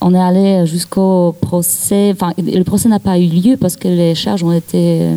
[0.00, 2.12] On est allé jusqu'au procès.
[2.14, 5.16] Enfin, le procès n'a pas eu lieu parce que les charges ont été euh,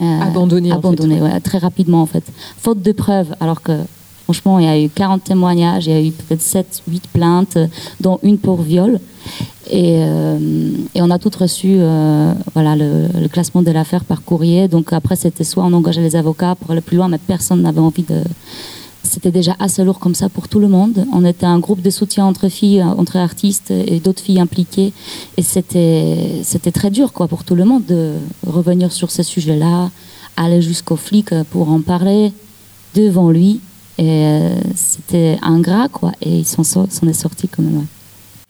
[0.00, 0.26] euh, en fait,
[0.72, 1.32] abandonnées ouais.
[1.32, 2.24] ouais, très rapidement en fait.
[2.58, 3.72] Faute de preuves, alors que
[4.28, 7.56] franchement, il y a eu 40 témoignages, il y a eu peut-être 7, 8 plaintes,
[7.56, 7.66] euh,
[7.98, 9.00] dont une pour viol.
[9.70, 10.38] Et, euh,
[10.96, 14.68] on a toutes reçu euh, voilà, le, classement de l'affaire par courrier.
[14.68, 17.80] Donc après, c'était soit on engageait les avocats pour aller plus loin, mais personne n'avait
[17.80, 18.22] envie de.
[19.02, 21.06] C'était déjà assez lourd comme ça pour tout le monde.
[21.14, 24.92] On était un groupe de soutien entre filles, entre artistes et d'autres filles impliquées.
[25.38, 28.12] Et c'était c'était très dur quoi, pour tout le monde de
[28.46, 29.90] revenir sur ce sujet-là,
[30.36, 32.34] aller jusqu'au flic pour en parler
[32.94, 33.60] devant lui.
[33.98, 36.12] Et euh, c'était ingrat, quoi.
[36.20, 37.78] Et il s'en so- s'en est sorti quand même.
[37.78, 37.84] ouais.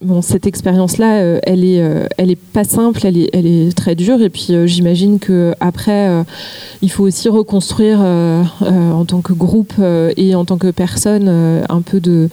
[0.00, 3.76] Bon, cette expérience-là, euh, elle est, euh, elle est pas simple, elle est, elle est
[3.76, 4.22] très dure.
[4.22, 6.08] Et puis, euh, j'imagine que après,
[6.82, 9.74] il faut aussi reconstruire en tant que groupe
[10.16, 12.28] et en tant que personne un peu de,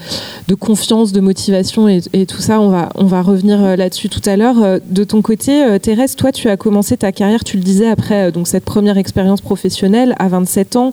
[0.48, 2.62] de confiance, de motivation et, tout ça.
[2.62, 4.80] On va, on va revenir là-dessus tout à l'heure.
[4.88, 8.48] De ton côté, Thérèse, toi, tu as commencé ta carrière, tu le disais, après donc
[8.48, 10.92] cette première expérience professionnelle à 27 ans.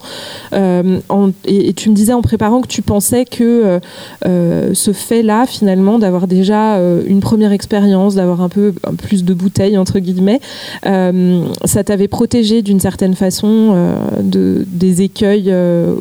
[0.53, 3.79] et, tu me disais en préparant que tu pensais que
[4.25, 6.62] ce fait-là, finalement, d'avoir déjà
[7.07, 10.41] une première expérience, d'avoir un peu plus de bouteilles, entre guillemets,
[10.85, 15.53] ça t'avait protégé d'une certaine façon de, des écueils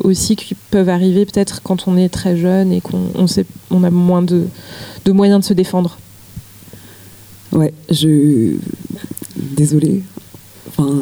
[0.02, 3.00] aussi qui peuvent arriver peut-être quand on est très jeune et qu'on
[3.70, 4.46] on a moins de,
[5.06, 5.98] moyens de se défendre.
[7.52, 8.56] Ouais, je.
[9.36, 10.02] Désolée.
[10.68, 11.00] Enfin.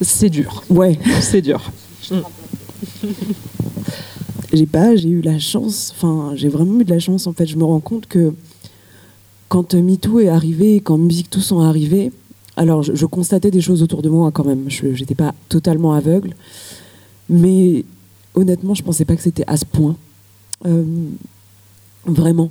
[0.00, 0.62] C'est dur.
[0.70, 0.98] Ouais.
[1.20, 1.72] C'est dur.
[4.52, 7.46] j'ai pas, j'ai eu la chance, enfin, j'ai vraiment eu de la chance en fait.
[7.46, 8.32] Je me rends compte que
[9.48, 12.12] quand MeToo est arrivé, quand Musique Tous sont arrivés,
[12.56, 14.64] alors je, constatais des choses autour de moi quand même.
[14.68, 16.34] Je n'étais pas totalement aveugle.
[17.30, 17.84] Mais
[18.34, 19.96] honnêtement, je pensais pas que c'était à ce point.
[20.66, 20.84] Euh,
[22.04, 22.50] vraiment.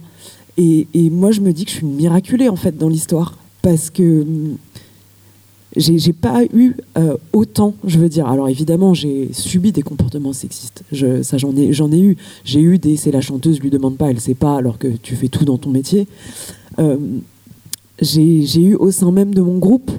[0.57, 4.25] Et, moi, je me dis que je suis miraculée en fait dans l'histoire parce que
[5.77, 8.27] j'ai pas eu euh, autant, je veux dire.
[8.27, 10.83] Alors évidemment, j'ai subi des comportements sexistes.
[11.23, 12.17] Ça, j'en ai, j'en ai eu.
[12.43, 12.97] J'ai eu des.
[12.97, 15.57] C'est la chanteuse, lui demande pas, elle sait pas, alors que tu fais tout dans
[15.57, 16.07] ton métier.
[16.79, 16.97] Euh,
[18.01, 19.91] j'ai eu au sein même de mon groupe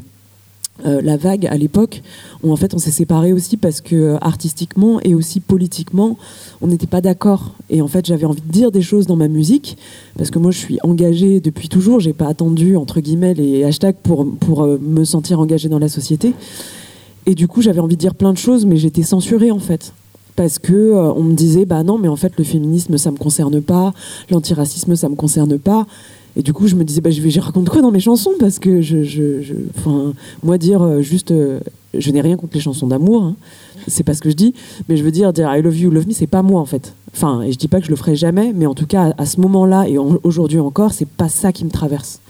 [0.86, 2.02] euh, la vague à l'époque,
[2.44, 6.16] où en fait on s'est séparés aussi parce que euh, artistiquement et aussi politiquement,
[6.60, 7.54] on n'était pas d'accord.
[7.68, 9.76] Et en fait j'avais envie de dire des choses dans ma musique,
[10.16, 13.96] parce que moi je suis engagée depuis toujours, j'ai pas attendu entre guillemets les hashtags
[14.02, 16.32] pour, pour euh, me sentir engagée dans la société.
[17.26, 19.92] Et du coup j'avais envie de dire plein de choses, mais j'étais censurée en fait.
[20.36, 23.60] Parce que on me disait bah non mais en fait le féminisme ça me concerne
[23.60, 23.92] pas,
[24.30, 25.88] l'antiracisme ça me concerne pas.
[26.36, 28.58] Et du coup, je me disais, bah, je je raconte quoi dans mes chansons Parce
[28.58, 29.54] que je, je,
[30.42, 31.60] moi, dire euh, juste, euh,
[31.94, 33.36] je n'ai rien contre les chansons d'amour, hein,
[33.86, 34.54] c'est pas ce que je dis,
[34.88, 36.94] mais je veux dire, dire I love you, love me, c'est pas moi en fait.
[37.14, 39.26] Enfin, et je dis pas que je le ferai jamais, mais en tout cas, à,
[39.26, 42.20] ce moment-là et aujourd'hui encore, c'est pas ça qui me traverse.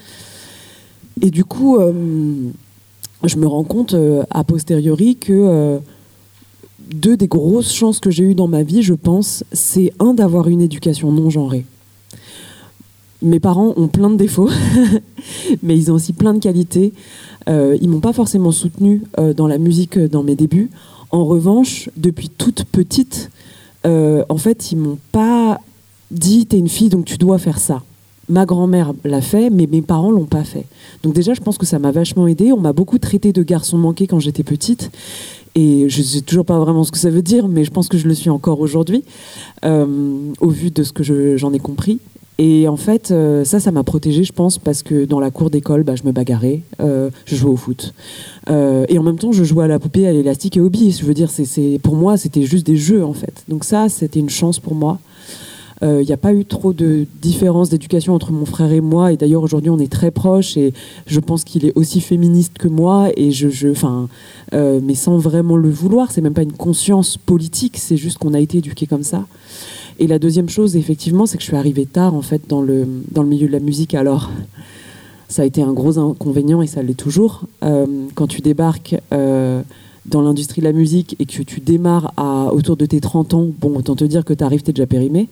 [1.20, 1.92] Et du coup, euh,
[3.24, 3.96] je me rends compte
[4.30, 5.80] a posteriori que
[6.94, 10.48] deux des grosses chances que j'ai eues dans ma vie, je pense, c'est un d'avoir
[10.48, 11.66] une éducation non genrée
[13.22, 14.50] mes parents ont plein de défauts,
[15.62, 16.92] mais ils ont aussi plein de qualités.
[17.48, 20.70] Euh, ils m'ont pas forcément soutenu euh, dans la musique euh, dans mes débuts.
[21.10, 23.30] En revanche, depuis toute petite,
[23.86, 25.60] euh, en fait, ils m'ont pas
[26.10, 27.82] dit t'es une fille donc tu dois faire ça.
[28.28, 30.66] Ma grand-mère l'a fait, mais mes parents l'ont pas fait.
[31.02, 32.52] Donc déjà, je pense que ça m'a vachement aidé.
[32.52, 34.90] On m'a beaucoup traité de garçon manqué quand j'étais petite.
[35.54, 37.96] Et je sais toujours pas vraiment ce que ça veut dire, mais je pense que
[37.96, 39.02] je le suis encore aujourd'hui,
[39.64, 42.00] au vu de ce que j'en ai compris.
[42.40, 45.50] Et en fait, euh, ça, ça m'a protégée, je pense, parce que dans la cour
[45.50, 47.92] d'école, bah, je me bagarrais, euh, je jouais au foot.
[48.48, 51.00] Euh, et en même temps, je jouais à la poupée, à l'élastique et au bis.
[51.00, 53.42] Je veux dire, c'est, pour moi, c'était juste des jeux, en fait.
[53.48, 55.00] Donc ça, c'était une chance pour moi.
[55.82, 59.12] Il n'y a pas eu trop de différence d'éducation entre mon frère et moi.
[59.12, 60.56] Et d'ailleurs, aujourd'hui, on est très proches.
[60.56, 60.72] Et
[61.06, 63.10] je pense qu'il est aussi féministe que moi.
[63.16, 63.68] Et je, je
[64.52, 66.10] mais sans vraiment le vouloir.
[66.10, 67.76] C'est même pas une conscience politique.
[67.78, 69.24] C'est juste qu'on a été éduqués comme ça.
[69.98, 72.86] Et la deuxième chose, effectivement, c'est que je suis arrivée tard, en fait, dans le,
[73.10, 73.94] dans le milieu de la musique.
[73.94, 74.30] Alors,
[75.28, 77.42] ça a été un gros inconvénient et ça l'est toujours.
[77.62, 79.62] Euh, quand tu débarques euh,
[80.06, 83.46] dans l'industrie de la musique et que tu démarres à autour de tes 30 ans,
[83.58, 85.28] bon, autant te dire que tu arrives, tu es déjà périmé.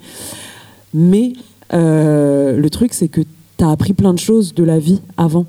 [0.94, 1.32] Mais
[1.72, 5.46] euh, le truc, c'est que tu as appris plein de choses de la vie avant.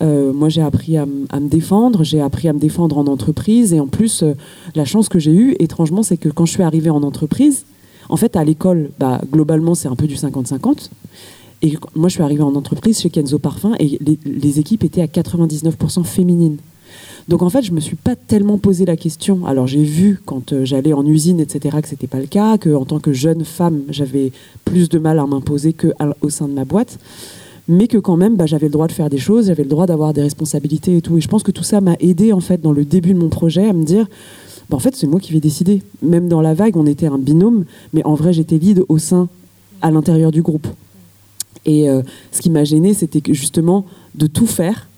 [0.00, 3.72] moi, j'ai appris à, me défendre, j'ai appris à me défendre en entreprise.
[3.74, 4.24] Et en plus,
[4.74, 7.64] la chance que j'ai eue, étrangement, c'est que quand je suis arrivée en entreprise,
[8.10, 10.90] en fait, à l'école, bah, globalement, c'est un peu du 50-50.
[11.62, 15.06] Et moi, je suis arrivée en entreprise chez Kenzo Parfum et les, équipes étaient à
[15.06, 16.56] 99% féminines.
[17.30, 19.46] Donc en fait, je me suis pas tellement posé la question.
[19.46, 22.74] Alors j'ai vu quand euh, j'allais en usine, etc., que c'était pas le cas, que
[22.74, 24.32] en tant que jeune femme, j'avais
[24.64, 26.98] plus de mal à m'imposer que au sein de ma boîte,
[27.68, 29.86] mais que quand même, bah, j'avais le droit de faire des choses, j'avais le droit
[29.86, 31.18] d'avoir des responsabilités et tout.
[31.18, 33.28] Et je pense que tout ça m'a aidé en fait dans le début de mon
[33.28, 34.08] projet à me dire,
[34.68, 35.82] bah, en fait, c'est moi qui vais décider.
[36.02, 39.28] Même dans la vague, on était un binôme, mais en vrai, j'étais lead au sein,
[39.82, 40.66] à l'intérieur du groupe.
[41.64, 44.88] Et euh, ce qui m'a gêné, c'était justement de tout faire,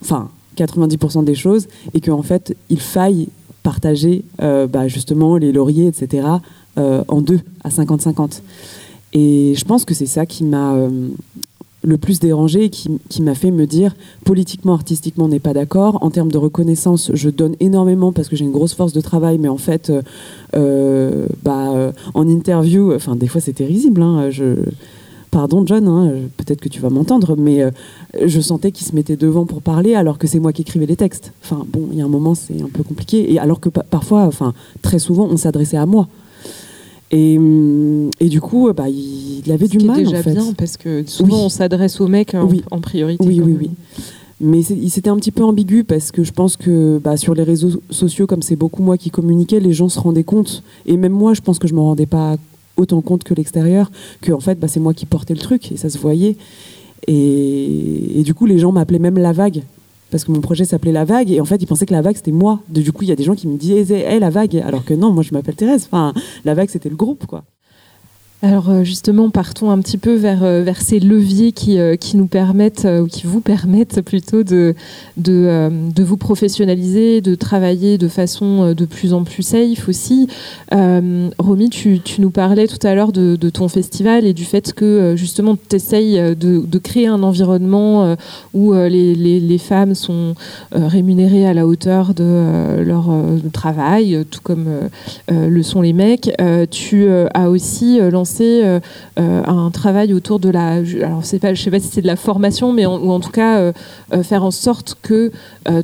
[0.00, 3.28] enfin 90% des choses, et qu'en fait, il faille
[3.62, 6.26] partager euh, bah, justement les lauriers, etc.,
[6.78, 8.42] euh, en deux, à 50-50.
[9.12, 10.76] Et je pense que c'est ça qui m'a
[11.86, 15.98] le plus dérangé et qui, m'a fait me dire politiquement, artistiquement, on n'est pas d'accord.
[16.02, 19.38] En termes de reconnaissance, je donne énormément parce que j'ai une grosse force de travail,
[19.38, 20.02] mais en fait, euh,
[20.56, 24.02] euh, bah, euh, en interview, enfin, des fois c'était risible.
[24.02, 24.56] Hein, je,
[25.36, 27.62] pardon, John, hein, peut-être que tu vas m'entendre, mais
[28.24, 30.96] je sentais qu'il se mettait devant pour parler alors que c'est moi qui écrivais les
[30.96, 31.32] textes.
[31.44, 33.30] Enfin, bon, il y a un moment, c'est un peu compliqué.
[33.30, 36.08] Et alors que parfois, enfin, très souvent, on s'adressait à moi.
[37.10, 39.98] Et, hum, et du coup, bah, il, avait du mal.
[39.98, 40.32] déjà en fait.
[40.32, 42.62] bien parce que souvent on s'adresse aux mecs en, Oui.
[42.70, 43.22] en priorité.
[43.26, 43.70] Oui, oui, oui.
[44.40, 47.34] Mais c'est- il- c'était un petit peu ambigu parce que je pense que bah, sur
[47.34, 50.62] les réseaux sociaux, comme c'est beaucoup moi qui communiquais, les gens se rendaient compte.
[50.86, 52.36] Et même moi, je pense que je me rendais pas
[52.76, 55.76] autant compte que l'extérieur, que en fait, bah, c'est moi qui portais le truc et
[55.76, 56.36] ça se voyait.
[57.06, 59.62] Et, et du coup, les gens m'appelaient même La Vague.
[60.10, 62.16] Parce que mon projet s'appelait La Vague, et en fait, ils pensaient que La Vague,
[62.16, 62.60] c'était moi.
[62.68, 64.94] Du coup, il y a des gens qui me disaient, hé, La Vague, alors que
[64.94, 65.88] non, moi, je m'appelle Thérèse.
[65.90, 66.14] Enfin,
[66.44, 67.44] La Vague, c'était le groupe, quoi.
[68.42, 72.86] Alors euh, justement, partons un petit peu vers, euh, ces leviers qui, euh, nous permettent,
[72.86, 74.74] ou qui vous permettent plutôt de,
[75.16, 80.28] vous professionnaliser, de travailler de façon de plus en plus safe aussi.
[80.70, 85.56] Romy, tu, nous parlais tout à l'heure de, ton festival et du fait que justement
[85.56, 88.16] tu essayes de, de créer un environnement
[88.54, 90.34] où les, les, femmes sont
[90.72, 93.10] rémunérées à la hauteur de leur
[93.52, 94.66] travail, tout comme
[95.28, 96.30] le sont les mecs.
[96.70, 98.80] Tu as aussi euh, euh,
[99.18, 100.82] euh, un travail autour de la.
[101.02, 103.30] Alors, pas, je sais pas si c'est de la formation, mais en- ou en tout
[103.30, 103.72] cas euh,
[104.22, 105.30] faire en sorte que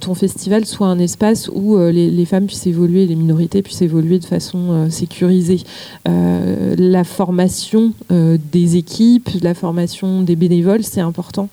[0.00, 4.24] ton festival soit un espace où les, femmes puissent évoluer, les minorités puissent évoluer de
[4.24, 5.60] façon sécurisée.
[6.04, 11.48] La formation des équipes, la formation des bénévoles, c'est important?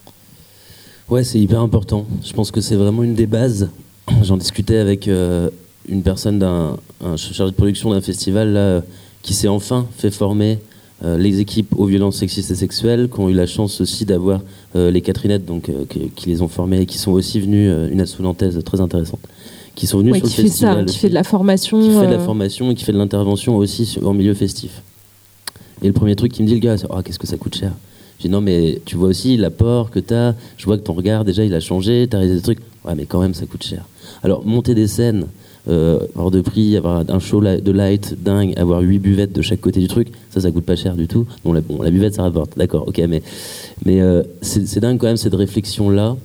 [1.09, 2.05] Ouais, c'est hyper important.
[2.23, 3.69] Je pense que c'est vraiment une des bases.
[4.23, 8.81] J'en discutais avec une personne d'un un chargé de production d'un festival là,
[9.21, 10.59] qui s'est enfin fait former
[11.04, 14.41] euh, les équipes aux violences sexistes et sexuelles, qui ont eu la chance aussi d'avoir
[14.76, 17.70] euh, les Catherinettes, donc euh, qui, qui les ont formées et qui sont aussi venues,
[17.91, 19.22] une asso-nantaise très intéressante,
[19.76, 20.86] qui sont venues Ouais, sur qui le fait ça, festival.
[20.86, 21.80] qui aussi fait de la formation.
[21.82, 24.82] qui fait de la formation et qui fait de l'intervention aussi sur- en milieu festif.
[25.82, 27.56] Et le premier truc qu'il me dit, le gars, c'est Ah, qu'est-ce que ça coûte
[27.56, 27.72] cher
[28.20, 30.36] J'ai dit Non, mais tu vois aussi l'apport que tu as.
[30.58, 32.06] Je vois que ton regard, déjà, il a changé.
[32.10, 32.60] Tu as réalisé des trucs.
[32.84, 33.86] Ouais, mais quand même, ça coûte cher.
[34.24, 35.28] Alors, monter des scènes
[35.68, 39.62] euh, hors de prix, avoir un show de light dingue, avoir huit buvettes de chaque
[39.62, 41.28] côté du truc, ça, ça coûte pas cher du tout.
[41.43, 42.57] Bon, la, buvette, ça rapporte.
[42.57, 43.22] D'accord, ok, mais,
[43.86, 46.16] mais euh, c'est c'est dingue quand même cette réflexion-là.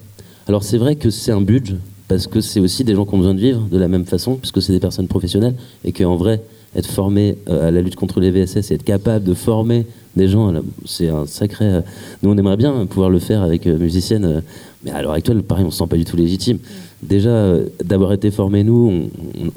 [0.46, 1.76] Alors, c'est vrai que c'est un budget,
[2.08, 4.36] parce que c'est aussi des gens qui ont besoin de vivre de la même façon,
[4.36, 5.54] puisque c'est des personnes professionnelles,
[5.84, 6.42] et qu'en vrai,
[6.76, 10.28] être formé euh, à la lutte contre les VSS et être capable de former des
[10.28, 10.52] gens,
[10.84, 11.64] c'est un sacré.
[11.66, 11.80] euh,
[12.22, 14.40] Nous, on aimerait bien pouvoir le faire avec euh, musiciennes, euh,
[14.84, 16.58] mais à l'heure actuelle, pareil, on se sent pas du tout légitime.
[17.02, 19.08] Déjà, euh, d'avoir été formé, nous,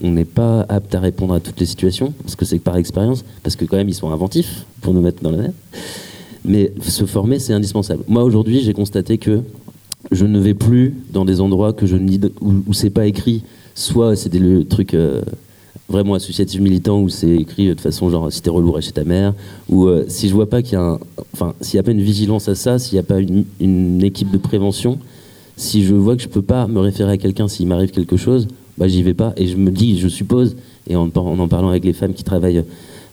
[0.04, 3.24] on- n'est pas apte à répondre à toutes les situations, parce que c'est par expérience,
[3.44, 5.52] parce que quand même, ils sont inventifs pour nous mettre dans la mer.
[6.44, 8.04] Mais se former, c'est indispensable.
[8.08, 9.42] Moi, aujourd'hui, j'ai constaté que
[10.12, 11.98] je ne vais plus dans des endroits que je
[12.42, 13.44] où, où c'est pas écrit.
[13.76, 15.22] Soit c'est des trucs euh,
[15.90, 19.04] vraiment associatifs militants où c'est écrit euh, de façon genre si t'es relou, chez ta
[19.04, 19.34] mère.
[19.70, 21.00] Ou euh, si je vois pas qu'il y a un,
[21.34, 24.32] enfin s'il n'y a pas une vigilance à ça, s'il n'y a pas une, équipe
[24.32, 25.00] de prévention,
[25.56, 28.48] si je vois que je peux pas me référer à quelqu'un s'il m'arrive quelque chose,
[28.78, 29.34] bah j'y vais pas.
[29.38, 30.56] Et je me dis, je suppose,
[30.88, 32.64] et en, en en parlant avec les femmes qui travaillent,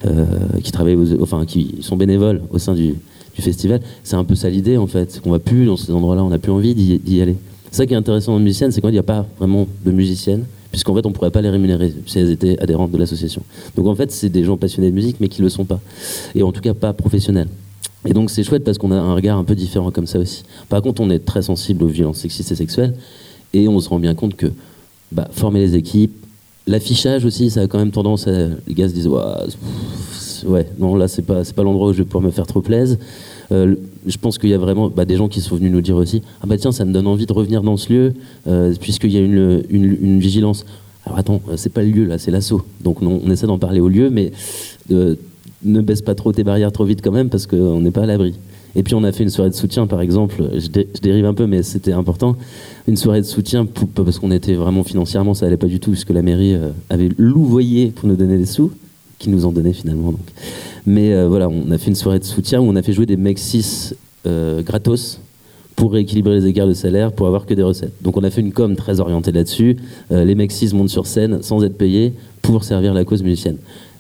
[0.04, 0.24] euh,
[0.62, 2.94] qui travaillent, aux- enfin qui sont bénévoles au sein du,
[3.36, 6.28] festival, c'est un peu ça l'idée en fait, qu'on va plus dans ces endroits-là, on
[6.28, 7.34] n'a plus envie d'y aller.
[7.72, 10.44] Ça qui est intéressant le musicienne, c'est qu'il n'y a pas vraiment de musiciennes,
[10.74, 13.42] puisqu'en fait on pourrait pas les rémunérer si elles étaient adhérentes de l'association.
[13.76, 15.80] Donc en fait c'est des gens passionnés de musique mais qui le sont pas,
[16.34, 17.46] et en tout cas pas professionnels.
[18.04, 20.42] Et donc c'est chouette parce qu'on a un regard un peu différent comme ça aussi.
[20.68, 22.96] Par contre on est très sensible aux violences sexistes et sexuelles,
[23.52, 24.48] et on se rend bien compte que
[25.12, 26.16] bah, former les équipes,
[26.66, 28.48] l'affichage aussi, ça a quand même tendance à.
[28.66, 29.08] Les gars se disent,
[30.44, 32.96] ouais, non, là, c'est pas, pas l'endroit où je vais pouvoir me faire trop plaisir.
[33.52, 33.74] Euh,
[34.06, 36.22] je pense qu'il y a vraiment bah, des gens qui sont venus nous dire aussi,
[36.42, 38.14] ah bah tiens, ça me donne envie de revenir dans ce lieu,
[38.46, 40.64] euh, puisqu'il y a une, une, vigilance.
[41.04, 42.62] Alors attends, euh, c'est pas le lieu là, c'est l'assaut.
[42.82, 44.32] Donc on essaie d'en parler au lieu, mais
[44.90, 48.06] ne baisse pas trop tes barrières trop vite quand même, parce qu'on n'est pas à
[48.06, 48.34] l'abri.
[48.76, 51.26] Et puis on a fait une soirée de soutien, par exemple, je, dé- je dérive
[51.26, 52.36] un peu, mais c'était important,
[52.88, 56.10] une soirée de soutien parce qu'on était vraiment financièrement, ça allait pas du tout, puisque
[56.10, 56.56] la mairie
[56.90, 58.72] avait louvoyé pour nous donner des sous,
[59.24, 60.12] qui nous en donnaient finalement.
[60.12, 60.20] Donc.
[60.86, 63.06] Mais euh, voilà, on a fait une soirée de soutien où on a fait jouer
[63.06, 63.94] des mecs 6
[64.60, 65.20] gratos
[65.76, 67.92] pour rééquilibrer les écarts de salaire, pour avoir que des recettes.
[68.00, 69.76] Donc on a fait une com très orientée là-dessus.
[70.12, 72.12] Euh, les mecs 6 montent sur scène sans être payés
[72.42, 73.56] pour servir la cause musicienne.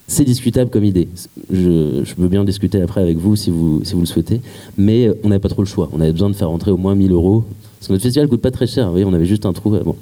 [0.06, 1.08] C'est discutable comme idée.
[1.50, 4.40] Je, je veux bien discuter après avec vous si vous, si vous le souhaitez.
[4.76, 5.88] Mais euh, on n'avait pas trop le choix.
[5.92, 7.44] On avait besoin de faire rentrer au moins 1000 euros.
[7.78, 8.90] Parce que notre festival coûte pas très cher.
[8.92, 9.74] Vous on avait juste un trou.
[9.74, 9.96] euh, Bon.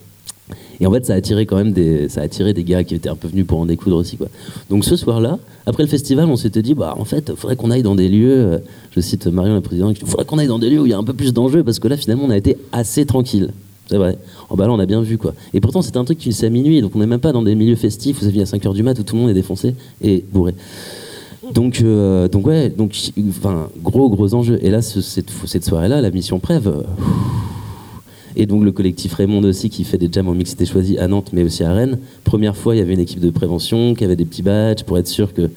[0.82, 3.28] Et en fait, ça a attiré des, a attiré des gars qui étaient un peu
[3.28, 4.18] venus pour en découdre aussi.
[4.68, 7.70] Donc ce soir-là, après le festival, on s'était dit, bah, en fait, il faudrait qu'on
[7.70, 8.58] aille dans des lieux, euh,
[8.90, 10.92] je cite Marion la présidente, il faudrait qu'on aille dans des lieux où il y
[10.92, 13.50] a un peu plus d'enjeux, parce que là, finalement, on a été assez tranquille.
[13.86, 14.18] C'est vrai.
[14.50, 15.34] En bas là, on a bien vu quoi.
[15.54, 17.42] Et pourtant, c'était un truc qui finissait à minuit, donc on n'est même pas dans
[17.42, 19.76] des milieux festifs, vous savez, à 5h du mat où tout le monde est défoncé
[20.02, 20.54] et bourré.
[21.54, 22.96] Donc, euh, donc ouais, donc,
[23.28, 24.58] enfin, gros, gros enjeu.
[24.62, 26.82] Et là, ce- cette, cette soirée-là, la mission Prève, euh,
[28.36, 31.30] et donc le collectif Raymond aussi qui fait des jams en mixité choisie à Nantes
[31.32, 31.98] mais aussi à Rennes.
[32.24, 34.98] Première fois, il y avait une équipe de prévention qui avait des petits badges pour
[34.98, 35.50] être sûr que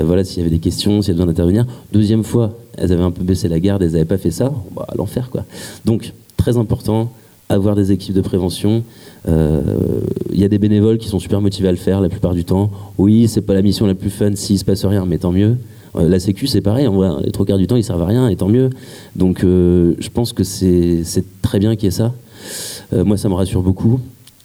[0.00, 1.66] voilà, s'il y avait des questions, s'il y avait besoin d'intervenir.
[1.92, 4.86] Deuxième fois, elles avaient un peu baissé la garde, elles n'avaient pas fait ça, bah,
[4.96, 5.44] l'enfer quoi.
[5.84, 7.10] Donc, très important,
[7.48, 8.84] avoir des équipes de prévention.
[9.26, 12.44] Il y a des bénévoles qui sont super motivés à le faire la plupart du
[12.44, 12.70] temps.
[12.96, 15.56] Oui, c'est pas la mission la plus fun s'il se passe rien, mais tant mieux.
[15.94, 17.20] La Sécu, c'est pareil, vrai, hein.
[17.22, 18.70] les trois quarts du temps, ils servent à rien, et tant mieux.
[19.14, 22.14] Donc, je pense que c'est très bien qu'il y ait ça.
[22.92, 24.00] moi, ça me rassure beaucoup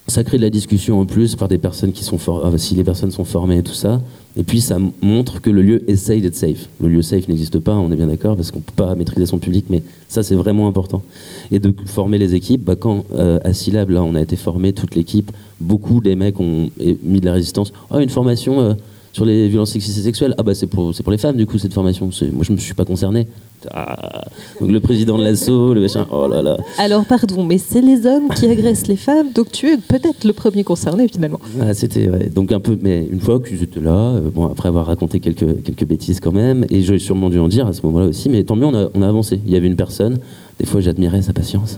[0.08, 2.84] ça crée de la discussion en plus par des personnes qui sont euh, si les
[2.84, 4.02] personnes sont formées et tout ça.
[4.38, 6.70] Et puis ça montre que le lieu essaye d'être safe.
[6.80, 9.26] Le lieu safe n'existe pas, on est bien d'accord, parce qu'on ne peut pas maîtriser
[9.26, 11.04] son public, mais ça c'est vraiment important.
[11.52, 14.74] Et de former les équipes, bah, quand euh, à Syllab, là on a été formé,
[14.74, 16.70] toute l'équipe, beaucoup des mecs ont
[17.04, 17.74] mis de la résistance.
[17.90, 18.74] Oh, une formation euh,
[19.18, 21.58] sur les violences sexistes et sexuelles, ah bah c'est pour, pour les femmes du coup
[21.58, 22.12] cette formation.
[22.34, 23.26] Moi je me suis pas concerné.
[23.74, 24.26] Ah.
[24.60, 26.58] donc le président de l'assaut, le machin, oh là là.
[26.78, 30.34] Alors pardon, mais c'est les hommes qui agressent les femmes, donc tu es peut-être le
[30.34, 31.40] premier concerné finalement.
[31.62, 34.86] Ah, c'était donc un peu, mais une fois que j'étais là, euh, bon après avoir
[34.86, 38.08] raconté quelques quelques bêtises quand même, et j'aurais sûrement dû en dire à ce moment-là
[38.08, 39.40] aussi, mais tant mieux, on a, on a avancé.
[39.46, 40.20] Il y avait une personne.
[40.60, 41.78] Des fois, j'admirais sa patience,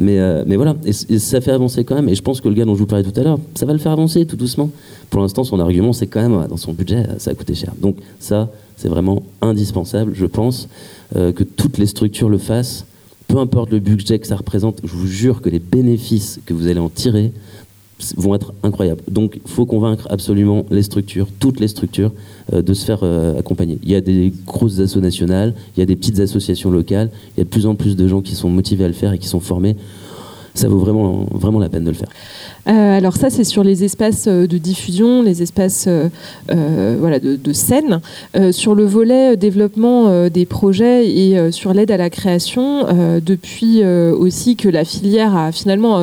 [0.00, 2.08] mais euh, mais voilà, et, ça fait avancer quand même.
[2.08, 3.72] Et je pense que le gars dont je vous parlais tout à l'heure, ça va
[3.72, 4.68] le faire avancer tout doucement.
[5.10, 7.72] Pour l'instant, son argument, c'est quand même dans son budget, ça a coûté cher.
[7.80, 10.68] Donc ça, c'est vraiment indispensable, je pense.
[11.14, 12.84] Euh, que toutes les structures le fassent,
[13.28, 16.66] peu importe le budget que ça représente, je vous jure que les bénéfices que vous
[16.66, 17.32] allez en tirer
[18.16, 19.02] vont être incroyables.
[19.08, 22.12] Donc il faut convaincre absolument les structures, toutes les structures,
[22.52, 23.78] euh, de se faire euh, accompagner.
[23.82, 27.38] Il y a des grosses assos nationales, il y a des petites associations locales, il
[27.38, 29.18] y a de plus en plus de gens qui sont motivés à le faire et
[29.18, 29.76] qui sont formés.
[30.54, 32.08] Ça vaut vraiment, vraiment la peine de le faire.
[32.68, 36.08] Euh, alors ça, c'est sur les espaces euh, de diffusion, les espaces euh,
[36.48, 38.00] de scène.
[38.50, 42.86] sur le volet développement des projets et sur l'aide à la création,
[43.20, 46.00] depuis aussi que la filière a finalement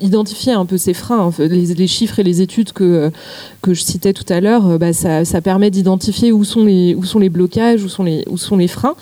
[0.00, 3.10] identifié un peu ses freins, hein, les, chiffres et les études que,
[3.62, 7.18] que je citais tout à l'heure, bah, ça, permet d'identifier où, sont les, où sont
[7.18, 8.94] les blocages, où sont les, où sont les freins.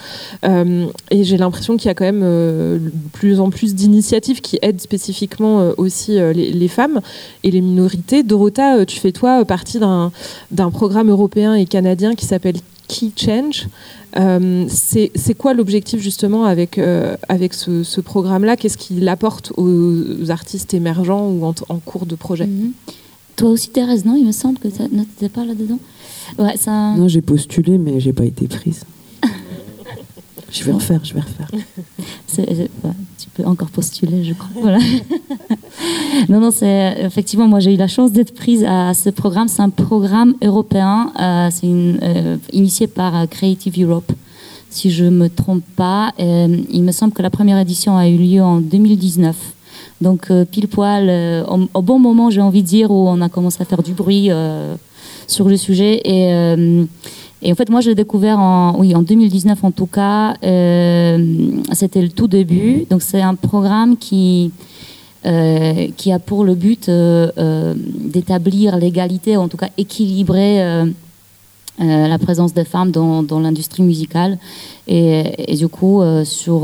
[0.44, 5.72] et j'ai l'impression qu'il y a quand même plus en plus d'initiatives qui aident spécifiquement
[5.76, 7.00] aussi les, les femmes
[7.42, 8.22] et les minorités.
[8.22, 12.56] Dorota, euh, tu fais toi partie d'un programme européen et canadien qui s'appelle
[12.88, 13.68] Key Change.
[14.16, 18.56] Euh, c'est quoi l'objectif justement avec, euh, avec ce, programme-là?
[18.56, 22.46] Qu'est-ce qu'il apporte aux artistes émergents ou en, cours de projet?
[22.46, 22.72] Mhm.
[23.36, 24.16] Toi aussi, Thérèse, non?
[24.16, 25.78] Il me semble que tu n'étais pas là-dedans?
[26.38, 26.94] Ouais, ça...
[26.96, 28.84] Non, j'ai postulé, mais j'ai pas été prise.
[30.50, 31.50] Je vais refaire, je vais refaire.
[33.18, 34.78] tu peux encore postuler, je crois.
[36.28, 39.48] Non, non, c'est effectivement, moi j'ai eu la chance d'être prise à ce programme.
[39.48, 44.10] C'est un programme européen, euh, c'est euh, initié par euh, Creative Europe,
[44.70, 46.12] si je me trompe pas.
[46.18, 49.36] il me semble que la première édition a eu lieu en 2019.
[50.00, 51.08] Donc pile poil,
[51.74, 54.30] au, bon moment, j'ai envie de dire, où on a commencé à faire du bruit
[55.26, 56.66] sur le sujet et
[57.42, 60.34] et en fait, moi, je l'ai découvert en, oui, en 2019 en tout cas.
[60.40, 62.86] C'était le tout début.
[62.88, 64.52] Donc, c'est un programme qui,
[65.26, 70.84] euh, qui a pour le but euh, euh, d'établir l'égalité, en tout cas équilibrer
[71.78, 74.38] la présence des femmes dans, dans l'industrie musicale.
[74.86, 76.60] Et, du coup, sur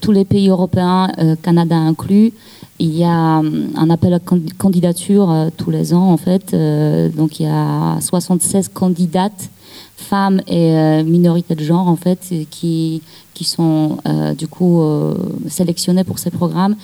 [0.00, 1.10] tous les pays européens,
[1.42, 2.32] Canada inclus,
[2.78, 6.56] il y a un appel à candidature tous les ans, en fait.
[7.14, 9.50] donc, il y a 76 candidates
[9.96, 13.02] femmes et minorités de genre en fait qui
[13.34, 13.98] qui sont
[14.36, 14.82] du coup
[15.48, 16.76] sélectionnées pour ces programmes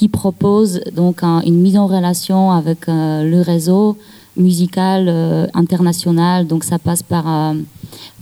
[0.00, 3.98] qui propose donc une mise en relation avec euh, le réseau
[4.34, 6.46] musical euh, international.
[6.46, 7.54] Donc ça passe par euh,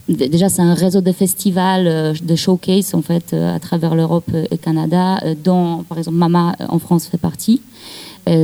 [0.09, 4.57] déjà c'est un réseau de festivals, de showcase en fait à travers l'Europe et le
[4.57, 7.63] Canada, dont par exemple Mama en France fait partie.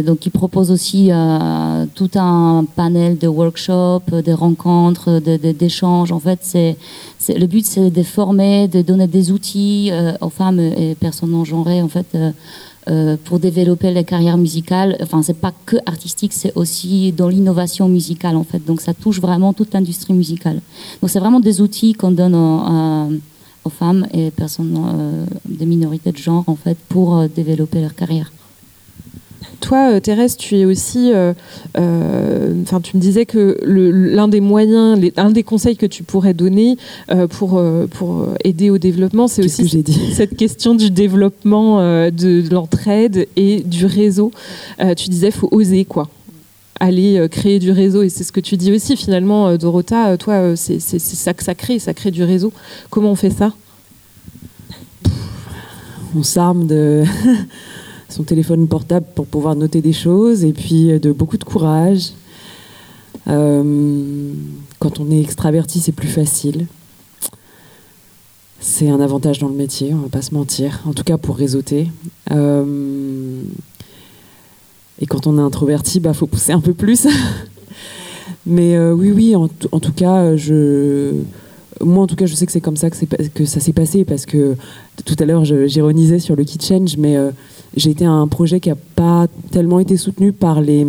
[0.02, 1.10] Donc, il propose aussi
[1.94, 6.12] tout un panel de workshops, de rencontres, d'échanges.
[6.12, 6.40] en fait,
[7.28, 11.82] le but, c'est de former, de donner des outils aux femmes et personnes non genrées,
[11.82, 12.16] en fait,
[12.86, 14.98] euh, pour développer les carrières musicales.
[15.00, 18.62] Enfin, c'est pas que artistique, c'est aussi dans l'innovation musicale en fait.
[18.62, 20.60] Donc, ça touche vraiment toute l'industrie musicale.
[21.00, 26.18] Donc, c'est vraiment des outils qu'on donne aux, femmes et personnes euh, des minorités de
[26.18, 28.30] genre en fait pour euh, développer leur carrière.
[29.64, 31.10] Toi, euh, Thérèse, tu es aussi.
[31.14, 31.32] Euh,
[31.78, 36.34] euh, enfin, tu me disais que l'un des moyens, un des conseils que tu pourrais
[36.34, 36.76] donner
[37.30, 43.86] pour, pour aider au développement, c'est aussi cette question du développement, de, l'entraide et du
[43.86, 44.32] réseau.
[44.78, 46.08] tu disais, faut oser, quoi
[46.80, 50.80] aller créer du réseau et c'est ce que tu dis aussi finalement Dorota toi c'est
[50.80, 52.52] ça que ça crée ça crée du réseau
[52.90, 53.52] comment on fait ça?
[56.16, 57.04] On s'arme de
[58.14, 62.12] son téléphone portable pour pouvoir noter des choses et puis euh, de beaucoup de courage.
[63.26, 66.66] quand on est extraverti, c'est plus facile.
[68.60, 71.36] C'est un avantage dans le métier, on va pas se mentir, en tout cas pour
[71.36, 71.90] réseauter.
[72.30, 72.34] et
[75.06, 77.08] quand on est introverti, bah faut pousser un peu plus.
[78.46, 81.12] Mais oui, oui, en, tout cas, je
[81.80, 84.26] moi, en tout cas, je sais que c'est comme ça que, ça s'est passé parce
[84.26, 84.56] que
[85.04, 87.30] tout à l'heure, j'ironisais sur le Kit Change, mais euh,
[87.76, 90.86] j'ai été un projet qui n'a pas tellement été soutenu par les,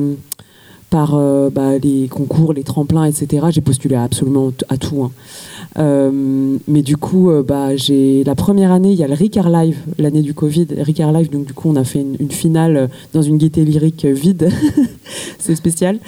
[0.94, 1.72] euh, bah,
[2.10, 3.48] concours, les tremplins, etc.
[3.50, 5.04] J'ai postulé absolument à tout.
[5.04, 5.12] Hein.
[5.78, 9.78] Euh, mais du coup, bah, j'ai la première année, il y a le Ricard Live,
[9.98, 13.22] l'année du Covid, Ricard Live, donc du coup, on a fait une, une finale dans
[13.22, 14.50] une gaieté lyrique vide,
[15.40, 16.00] c'est spécial,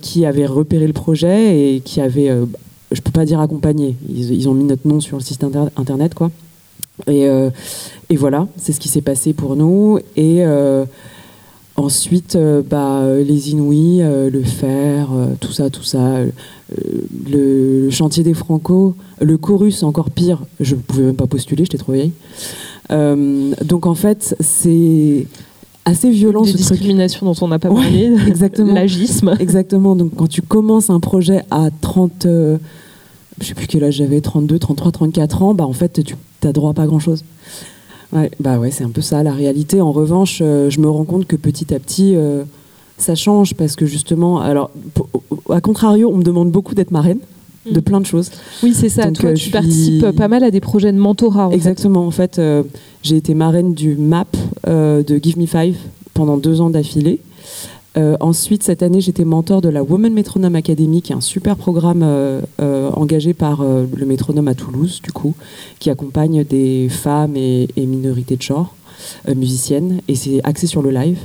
[0.00, 2.30] qui avait repéré le projet et qui avait
[2.92, 3.96] je peux pas dire accompagner.
[4.08, 5.44] Ils, ont mis notre nom sur le site
[5.76, 6.30] internet, quoi.
[7.06, 7.50] Et, euh,
[8.10, 9.98] et voilà, c'est ce qui s'est passé pour nous.
[10.16, 10.84] Et euh,
[11.76, 15.08] ensuite, euh, bah, les Inouïs, le fer,
[15.40, 16.18] tout ça, tout ça,
[17.30, 20.42] le, chantier des Franco, le chorus, encore pire.
[20.60, 22.12] Je ne pouvais même pas postuler, j'étais trop vieille.
[22.90, 25.26] donc en fait, c'est
[25.84, 26.42] assez violent.
[26.42, 28.12] Des discriminations dont on n'a pas parlé.
[28.26, 28.74] exactement.
[28.74, 29.34] L'agisme.
[29.40, 29.96] Exactement.
[29.96, 32.26] Donc quand tu commences un projet à 30
[33.40, 36.14] je sais plus quel âge j'avais, 32, 33, 34 ans, bah en fait, tu
[36.44, 37.24] n'as droit à pas grand-chose.
[38.12, 39.80] Ouais, bah ouais, c'est un peu ça la réalité.
[39.80, 42.44] En revanche, euh, je me rends compte que petit à petit, euh,
[42.98, 44.70] ça change parce que justement, alors,
[45.48, 47.20] à contrario, on me demande beaucoup d'être marraine
[47.70, 48.30] de plein de choses.
[48.62, 49.10] Oui, c'est ça.
[49.10, 51.50] Toi, euh, tu participes pas mal à des projets de mentorat.
[51.52, 52.06] Exactement.
[52.06, 52.40] En fait,
[53.02, 54.36] j'ai été marraine du MAP
[54.66, 55.76] de Give Me Five
[56.14, 57.20] pendant deux ans d'affilée.
[57.96, 61.56] Euh, ensuite, cette année, j'étais mentor de la Women Metronome Academy, qui est un super
[61.56, 65.34] programme euh, euh, engagé par le métronome à Toulouse, du coup,
[65.78, 68.74] qui accompagne des femmes et, minorités de genre
[69.34, 71.18] musiciennes, et c'est axé sur le live.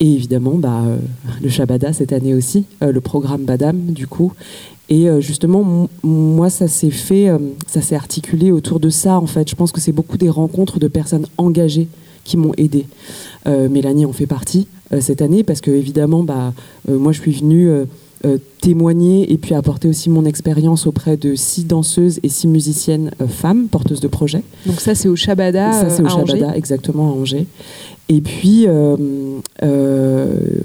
[0.00, 0.82] Et évidemment, bah,
[1.42, 4.32] le Shabada cette année aussi, le programme Badam, du coup.
[4.88, 7.28] Et justement, moi, ça s'est fait,
[7.66, 9.48] ça s'est articulé autour de ça, en fait.
[9.48, 11.88] Je pense que c'est beaucoup des rencontres de personnes engagées
[12.24, 12.86] qui m'ont aidé.
[13.46, 14.66] Mélanie en fait partie.
[14.92, 16.54] Euh, cette année parce que évidemment, bah,
[16.88, 17.84] euh, moi je suis venue euh,
[18.62, 23.68] témoigner et puis apporter aussi mon expérience auprès de six danseuses et six musiciennes femmes
[23.68, 24.42] porteuses de projets.
[24.66, 27.46] Donc ça c'est au Shabada Ça c'est au Shabada, exactement à Angers.
[28.08, 28.66] Et puis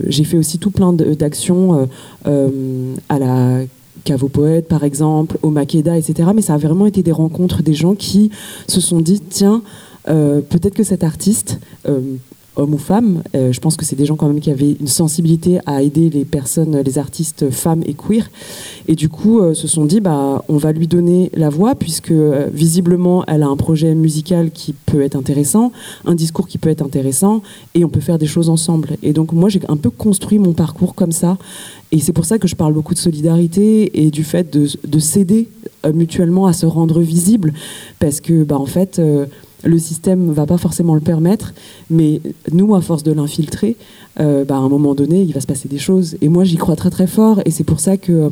[0.07, 1.89] j'ai fait aussi tout plein d'actions
[2.25, 3.59] à la
[4.03, 6.29] Cave Poète par exemple, au Makeda, etc.
[6.35, 8.31] Mais ça a vraiment été des rencontres des gens qui
[8.67, 9.61] se sont dit tiens,
[10.05, 11.59] peut-être que cet artiste
[12.55, 13.23] hommes ou femmes.
[13.35, 16.09] Euh, je pense que c'est des gens quand même qui avaient une sensibilité à aider
[16.09, 18.29] les personnes, les artistes femmes et queer.
[18.87, 22.11] Et du coup, euh, se sont dit, bah, on va lui donner la voix puisque
[22.11, 25.71] euh, visiblement, elle a un projet musical qui peut être intéressant,
[26.05, 27.41] un discours qui peut être intéressant,
[27.75, 28.97] et on peut faire des choses ensemble.
[29.01, 31.37] Et donc moi, j'ai un peu construit mon parcours comme ça.
[31.93, 34.99] Et c'est pour ça que je parle beaucoup de solidarité et du fait de, de
[34.99, 35.47] s'aider
[35.93, 37.53] mutuellement à se rendre visible,
[37.99, 38.99] parce que, bah, en fait
[39.63, 41.53] le système va pas forcément le permettre,
[41.89, 42.21] mais
[42.51, 43.77] nous, à force de l'infiltrer,
[44.19, 46.17] euh, bah, à un moment donné, il va se passer des choses.
[46.21, 48.31] Et moi, j'y crois très très fort, et c'est pour ça que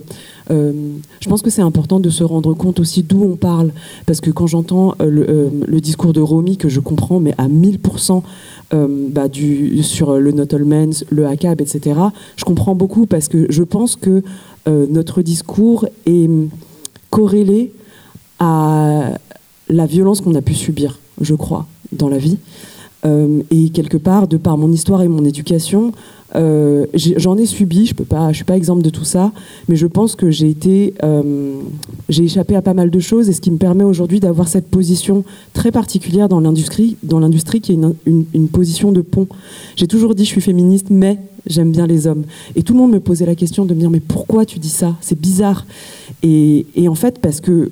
[0.51, 0.73] euh,
[1.19, 3.71] je pense que c'est important de se rendre compte aussi d'où on parle,
[4.05, 8.21] parce que quand j'entends euh, le, discours de Romy, que je comprends, mais à 1000%,
[8.73, 11.99] bah, du, sur le Nottlemans, le HACAB, etc.,
[12.37, 14.23] je comprends beaucoup, parce que je pense que
[14.67, 16.29] notre discours est
[17.09, 17.73] corrélé
[18.39, 19.11] à
[19.67, 22.37] la violence qu'on a pu subir je crois, dans la vie.
[23.05, 25.91] Euh, et quelque part, de par mon histoire et mon éducation,
[26.35, 29.31] euh, j'en ai, subi, je je suis pas exemple de tout ça,
[29.67, 31.55] mais je pense que j'ai été, euh,
[32.09, 34.67] j'ai échappé à pas mal de choses, et ce qui me permet aujourd'hui d'avoir cette
[34.67, 35.23] position
[35.53, 39.27] très particulière dans l'industrie, dans l'industrie qui est une, position de pont.
[39.75, 42.23] J'ai toujours dit, je suis féministe, mais j'aime bien les hommes.
[42.55, 44.69] Et tout le monde me posait la question de me dire, mais pourquoi tu dis
[44.69, 44.95] ça?
[45.01, 45.65] C'est bizarre.
[46.23, 47.71] Et, en fait, parce que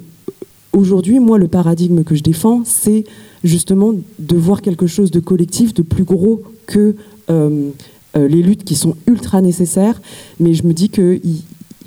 [0.74, 3.04] aujourd'hui, moi, le paradigme que je défends, c'est
[3.44, 6.96] justement de voir quelque chose de collectif, de plus gros que
[7.30, 7.70] euh,
[8.16, 10.02] les luttes qui sont ultra nécessaires.
[10.40, 11.20] Mais je me dis que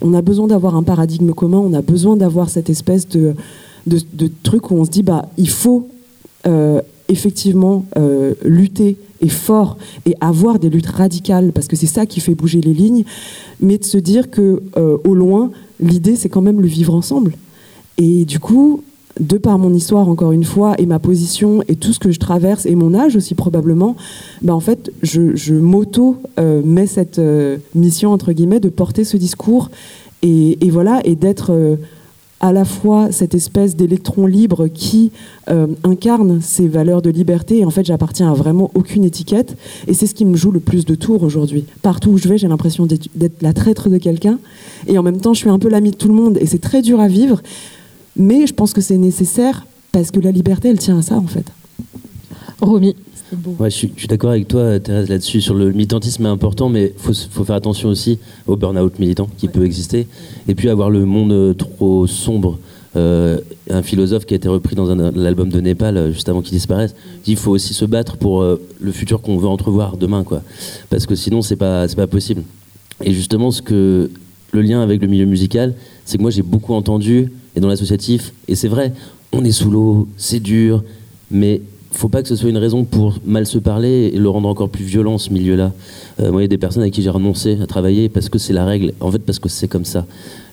[0.01, 3.35] on a besoin d'avoir un paradigme commun, on a besoin d'avoir cette espèce de,
[4.43, 5.89] truc où on se dit bah il faut
[6.47, 7.85] euh, effectivement
[8.45, 12.61] lutter et fort et avoir des luttes radicales parce que c'est ça qui fait bouger
[12.61, 13.05] les lignes,
[13.61, 14.63] mais de se dire que
[15.05, 15.51] au loin
[15.81, 17.35] l'idée c'est quand même le vivre ensemble.
[17.99, 18.83] Et du coup,
[19.21, 22.19] de par mon histoire encore une fois et ma position et tout ce que je
[22.19, 23.97] traverse et mon âge aussi probablement,
[24.41, 29.71] bah en fait je, m'auto euh, cette euh, mission entre guillemets de porter ce discours
[30.23, 31.77] et, voilà et d'être euh,
[32.41, 35.13] à la fois cette espèce d'électron libre qui
[35.85, 37.59] incarne ces valeurs de liberté.
[37.59, 39.57] Et en fait, j'appartiens à vraiment aucune étiquette.
[39.87, 41.65] Et c'est ce qui me joue le plus de tours aujourd'hui.
[41.83, 44.41] Partout où je vais, j'ai l'impression d'être la traître de quelqu'un.
[44.89, 46.37] Et en même temps, je suis un peu l'ami de tout le monde.
[46.41, 47.41] Et c'est très dur à vivre.
[48.17, 51.27] Mais je pense que c'est nécessaire parce que la liberté, elle tient à ça, en
[51.27, 51.47] fait.
[52.61, 52.95] Romy.
[53.59, 55.41] Ouais, je suis, d'accord avec toi, Thérèse, là-dessus.
[55.41, 59.29] Sur le militantisme est important, mais il faut, faut, faire attention aussi au burn-out militant
[59.39, 60.07] qui peut exister.
[60.49, 62.59] Et puis avoir le monde euh, trop sombre.
[62.95, 63.39] Euh,
[63.71, 66.93] un philosophe qui a été repris dans l'album de Népal euh, juste avant qu'il disparaisse
[66.93, 70.43] dit qu'il faut aussi se battre pour le futur qu'on veut entrevoir demain, quoi.
[70.91, 72.43] Parce que sinon, c'est pas, pas possible.
[73.03, 74.11] Et justement, ce que
[74.53, 78.33] le lien avec le milieu musical, c'est que moi j'ai beaucoup entendu, et dans l'associatif,
[78.49, 78.93] et c'est vrai,
[79.33, 80.83] on est sous l'eau, c'est dur,
[81.31, 84.49] mais faut pas que ce soit une raison pour mal se parler et le rendre
[84.49, 85.73] encore plus violent ce milieu-là.
[86.21, 88.39] Euh, moi, il y a des personnes avec qui j'ai renoncé à travailler parce que
[88.39, 88.93] c'est la règle.
[89.01, 90.07] En fait, parce que c'est comme ça.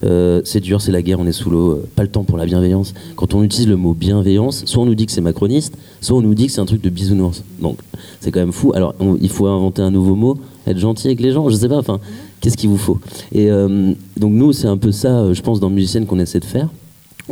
[0.03, 1.81] Euh, c'est dur, c'est la guerre, on est sous l'eau.
[1.95, 2.93] Pas le temps pour la bienveillance.
[3.15, 6.21] Quand on utilise le mot bienveillance, soit on nous dit que c'est macroniste, soit on
[6.21, 7.43] nous dit que c'est un truc de bisounours.
[7.61, 7.79] Donc,
[8.19, 8.73] c'est quand même fou.
[8.75, 10.37] Alors, il faut inventer un nouveau mot,
[10.67, 11.47] être gentil avec les gens.
[11.49, 11.77] Je sais pas.
[11.77, 11.99] Enfin,
[12.41, 12.99] qu'est-ce qu'il vous faut?
[13.31, 16.45] Et euh, donc, nous, c'est un peu ça, je pense, dans Musicienne qu'on essaie de
[16.45, 16.69] faire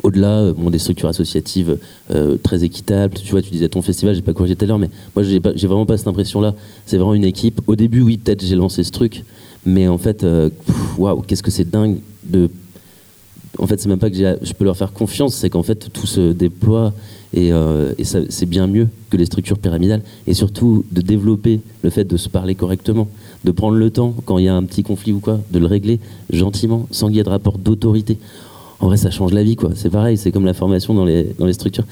[0.04, 1.78] au-delà euh, bon, des structures associatives
[2.12, 3.16] euh, très équitables.
[3.16, 5.40] Tu vois, tu disais ton festival, j'ai pas corrigé tout à l'heure, mais moi j'ai,
[5.40, 6.56] vraiment pas cette impression-là.
[6.86, 7.62] C'est vraiment une équipe.
[7.68, 9.24] Au début, oui, peut-être j'ai lancé ce truc,
[9.66, 10.50] mais en fait, euh,
[10.98, 12.50] waouh, qu'est-ce que c'est dingue de.
[13.60, 16.06] En fait, c'est même pas que je peux leur faire confiance, c'est qu'en fait tout
[16.06, 16.94] se déploie
[17.34, 17.52] et,
[18.04, 20.04] c'est bien mieux que les structures pyramidales.
[20.28, 23.08] Et surtout de développer le fait de se parler correctement,
[23.46, 25.66] de prendre le temps quand il y a un petit conflit ou quoi, de le
[25.66, 28.20] régler gentiment, sans qu'il y ait de rapport d'autorité
[28.80, 29.72] en vrai, ça change la vie, quoi.
[29.76, 31.86] C'est pareil, c'est comme la formation dans les, dans les structures.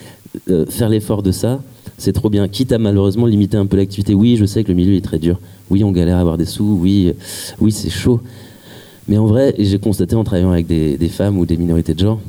[0.49, 1.61] Euh, faire l'effort de ça,
[1.97, 2.47] c'est trop bien.
[2.47, 4.13] Quitte à malheureusement limiter un peu l'activité.
[4.13, 5.39] Oui, je sais que le milieu est très dur.
[5.71, 6.77] Oui, on galère à avoir des sous.
[6.79, 7.13] Oui,
[7.59, 8.21] oui c'est chaud.
[9.07, 11.99] Mais en vrai, j'ai constaté en travaillant avec des, des, femmes ou des minorités de
[11.99, 12.19] genre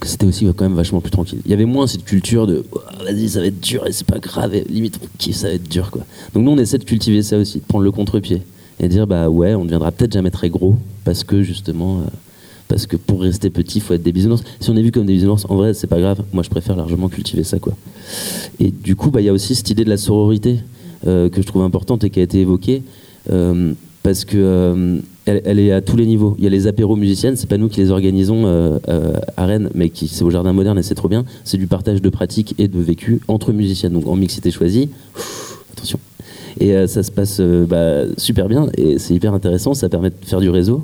[0.00, 1.40] que c'était aussi quand même vachement plus tranquille.
[1.44, 4.06] Il y avait moins cette culture de oh, vas-y, ça va être dur et c'est
[4.06, 6.06] pas grave, et limite, qui ça va être dur, quoi.
[6.32, 8.42] Donc nous, on essaie de cultiver ça aussi, de prendre le contre-pied
[8.78, 11.98] et dire bah ouais, on ne deviendra peut-être jamais très gros parce que justement.
[11.98, 12.08] Euh,
[12.70, 14.44] parce que pour rester petit, il faut être des bisounours.
[14.60, 16.22] Si on est vu comme des bisounours, en vrai, c'est pas grave.
[16.32, 17.74] Moi, je préfère largement cultiver ça, quoi.
[18.60, 20.60] Et du coup, bah, il y a aussi cette idée de la sororité
[21.04, 22.84] euh, que je trouve importante et qui a été évoquée.
[23.32, 23.72] Euh,
[24.04, 26.36] parce que euh, elle, est à tous les niveaux.
[26.38, 28.46] Il y a les apéros musiciennes, c'est pas nous qui les organisons
[29.36, 31.24] à Rennes, mais qui c'est au Jardin Moderne et c'est trop bien.
[31.44, 34.88] C'est du partage de pratiques et de vécu entre musiciennes, donc en mixité choisie.
[35.72, 35.98] attention.
[36.60, 39.74] Et ça se passe bah, super bien et c'est hyper intéressant.
[39.74, 40.82] Ça permet de faire du réseau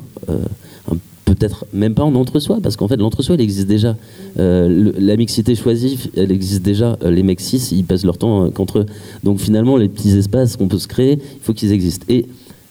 [1.27, 3.97] peut-être même pas en entre-soi, parce qu'en fait, l'entre-soi, il existe déjà.
[4.39, 6.97] Euh, la mixité choisie, elle existe déjà.
[7.03, 8.87] Euh, les mecs cis, ils passent leur temps euh, eux.
[9.25, 12.07] Donc finalement, les petits espaces qu'on peut se créer, il faut qu'ils existent.
[12.09, 12.27] Et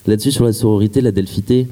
[0.07, 1.67] là-dessus, sur la sororité, la delphité,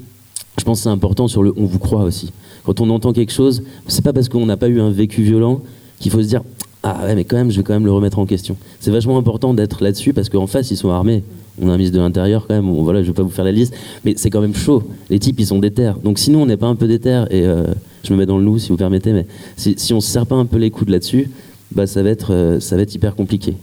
[0.58, 2.32] je pense que c'est important sur le on vous croit aussi.
[2.64, 5.62] Quand on entend quelque chose, c'est pas parce qu'on n'a pas eu un vécu violent
[5.98, 6.42] qu'il faut se dire
[6.84, 8.56] ah ouais, mais quand même, je vais quand même le remettre en question.
[8.78, 11.24] C'est vachement important d'être là-dessus parce qu'en face, ils sont armés
[11.60, 13.52] on a un ministre de l'Intérieur quand même, voilà, je vais pas vous faire la
[13.52, 13.74] liste,
[14.04, 14.82] mais c'est quand même chaud.
[15.10, 15.92] Les types, ils sont déter.
[16.02, 17.66] Donc sinon, on n'est pas un peu déter, et euh,
[18.02, 19.26] je me mets dans le loup si vous permettez, mais
[19.56, 21.30] si, si on se serre pas un peu les coudes là-dessus,
[21.72, 23.54] bah, ça, va être, euh, ça va être hyper compliqué.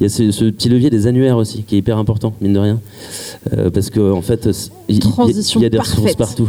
[0.00, 2.58] Il y a ce, petit levier des annuaires aussi, qui est hyper important, mine de
[2.58, 2.80] rien,
[3.54, 4.48] euh, parce qu'en en fait,
[4.88, 6.48] il y, a des ressources partout.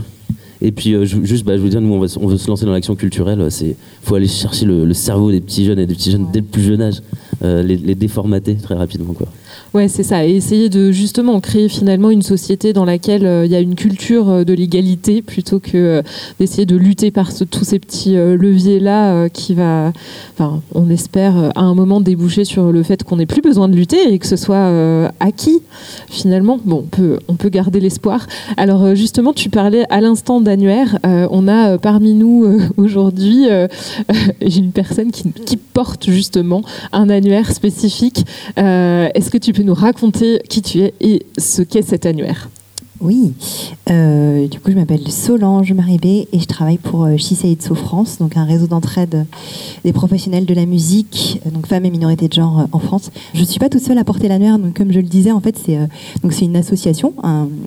[0.61, 2.95] Et puis, juste, bah, je veux dire, nous, on, on veut se lancer dans l'action
[2.95, 3.47] culturelle.
[3.61, 6.45] Il faut aller chercher le, cerveau des petits jeunes et des petits jeunes dès le
[6.45, 7.01] plus jeune âge,
[7.41, 9.13] les, les, déformater très rapidement.
[9.13, 9.27] Quoi.
[9.73, 10.25] Ouais, c'est ça.
[10.25, 13.75] Et essayer de justement créer finalement une société dans laquelle euh, il y a une
[13.75, 16.01] culture euh, de l'égalité plutôt que euh,
[16.39, 19.91] d'essayer de lutter par tous ces petits leviers-là qui va,
[20.33, 23.75] enfin, on espère à un moment déboucher sur le fait qu'on n'ait plus besoin de
[23.75, 25.61] lutter et que ce soit acquis
[26.07, 26.59] finalement.
[26.65, 28.27] Bon, on peut, on peut garder l'espoir.
[28.57, 30.97] Alors justement, tu parlais à l'instant d'annuaire.
[31.03, 33.47] on a parmi nous aujourd'hui
[34.41, 38.25] une personne qui, porte justement un annuaire spécifique.
[38.57, 42.49] Est-ce que tu peux nous raconter qui tu es et ce qu'est cet annuaire?
[43.01, 43.33] Oui,
[43.89, 48.35] euh, du coup je m'appelle Solange Maribé et je travaille pour euh, So France, donc
[48.35, 49.25] un réseau d'entraide
[49.85, 53.11] des professionnels de la musique, euh, donc femmes et minorités de genre en France.
[53.33, 55.39] Je ne suis pas toute seule à porter l'annuaire, donc comme je le disais, en
[55.39, 57.13] fait c'est une association,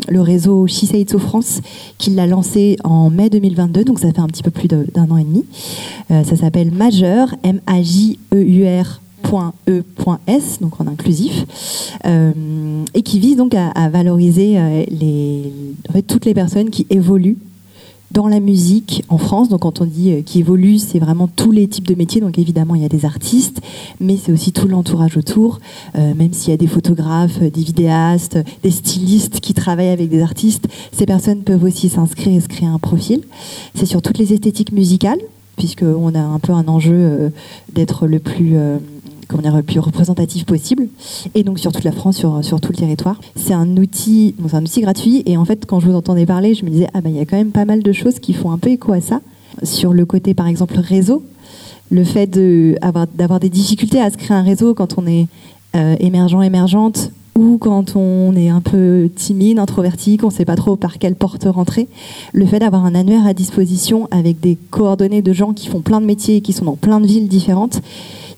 [0.08, 1.60] le réseau So France,
[1.98, 5.16] qui l'a lancé en mai 2022, donc ça fait un petit peu plus d'un an
[5.16, 5.44] et demi.
[6.10, 9.01] ça s'appelle Majeur, M-A-J-E-U-R
[9.68, 11.44] E.S, donc en inclusif,
[12.04, 12.32] euh,
[12.94, 17.38] et qui vise donc à, valoriser euh, toutes les personnes qui évoluent
[18.10, 19.48] dans la musique en France.
[19.48, 22.20] Donc quand on dit euh, qui évolue, c'est vraiment tous les types de métiers.
[22.20, 23.60] Donc évidemment, il y a des artistes,
[24.00, 25.60] mais c'est aussi tout l'entourage autour,
[25.94, 30.68] même s'il y a des photographes, des vidéastes, des stylistes qui travaillent avec des artistes.
[30.92, 33.22] Ces personnes peuvent aussi s'inscrire et se créer un profil.
[33.74, 35.20] C'est sur toutes les esthétiques musicales
[35.56, 37.30] puisqu'on a un peu un enjeu
[37.72, 38.56] d'être le plus
[39.32, 40.86] comment dire, le plus représentatif possible,
[41.34, 43.20] et donc sur toute la France, sur, sur tout le territoire.
[43.34, 46.54] C'est un outil, bon, un outil gratuit, et en fait, quand je vous entendais parler,
[46.54, 48.34] je me disais, ah ben il y a quand même pas mal de choses qui
[48.34, 49.20] font un peu écho à ça.
[49.64, 51.24] Sur le côté, par exemple, réseau,
[51.90, 55.26] le fait d'avoir des difficultés à se créer un réseau quand on est
[55.74, 60.56] euh, émergent, émergente, ou quand on est un peu timide, introverti, qu'on ne sait pas
[60.56, 61.88] trop par quelle porte rentrer,
[62.32, 66.00] le fait d'avoir un annuaire à disposition avec des coordonnées de gens qui font plein
[66.00, 67.80] de métiers et qui sont dans plein de villes différentes,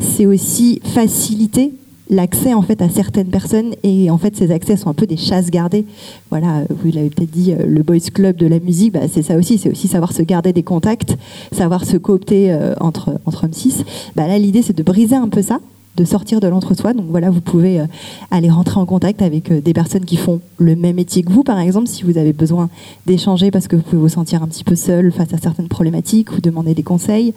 [0.00, 1.72] c'est aussi faciliter
[2.10, 5.16] l'accès en fait à certaines personnes et en fait ces accès sont un peu des
[5.16, 5.86] chasses gardées.
[6.30, 9.36] Voilà vous l'avez peut-être dit euh, le boys club de la musique bah, c'est ça
[9.36, 11.16] aussi c'est aussi savoir se garder des contacts
[11.52, 13.84] savoir se coopter euh, entre entre hommes cis.
[14.16, 15.60] Bah, là l'idée c'est de briser un peu ça
[15.96, 16.92] de sortir de l'entre-soi.
[16.92, 17.86] Donc voilà, vous pouvez euh,
[18.30, 21.44] aller rentrer en contact avec euh, des personnes qui font le même métier que vous,
[21.44, 22.68] par exemple, si vous avez besoin
[23.06, 26.32] d'échanger parce que vous pouvez vous sentir un petit peu seul face à certaines problématiques
[26.32, 27.34] ou demander des conseils,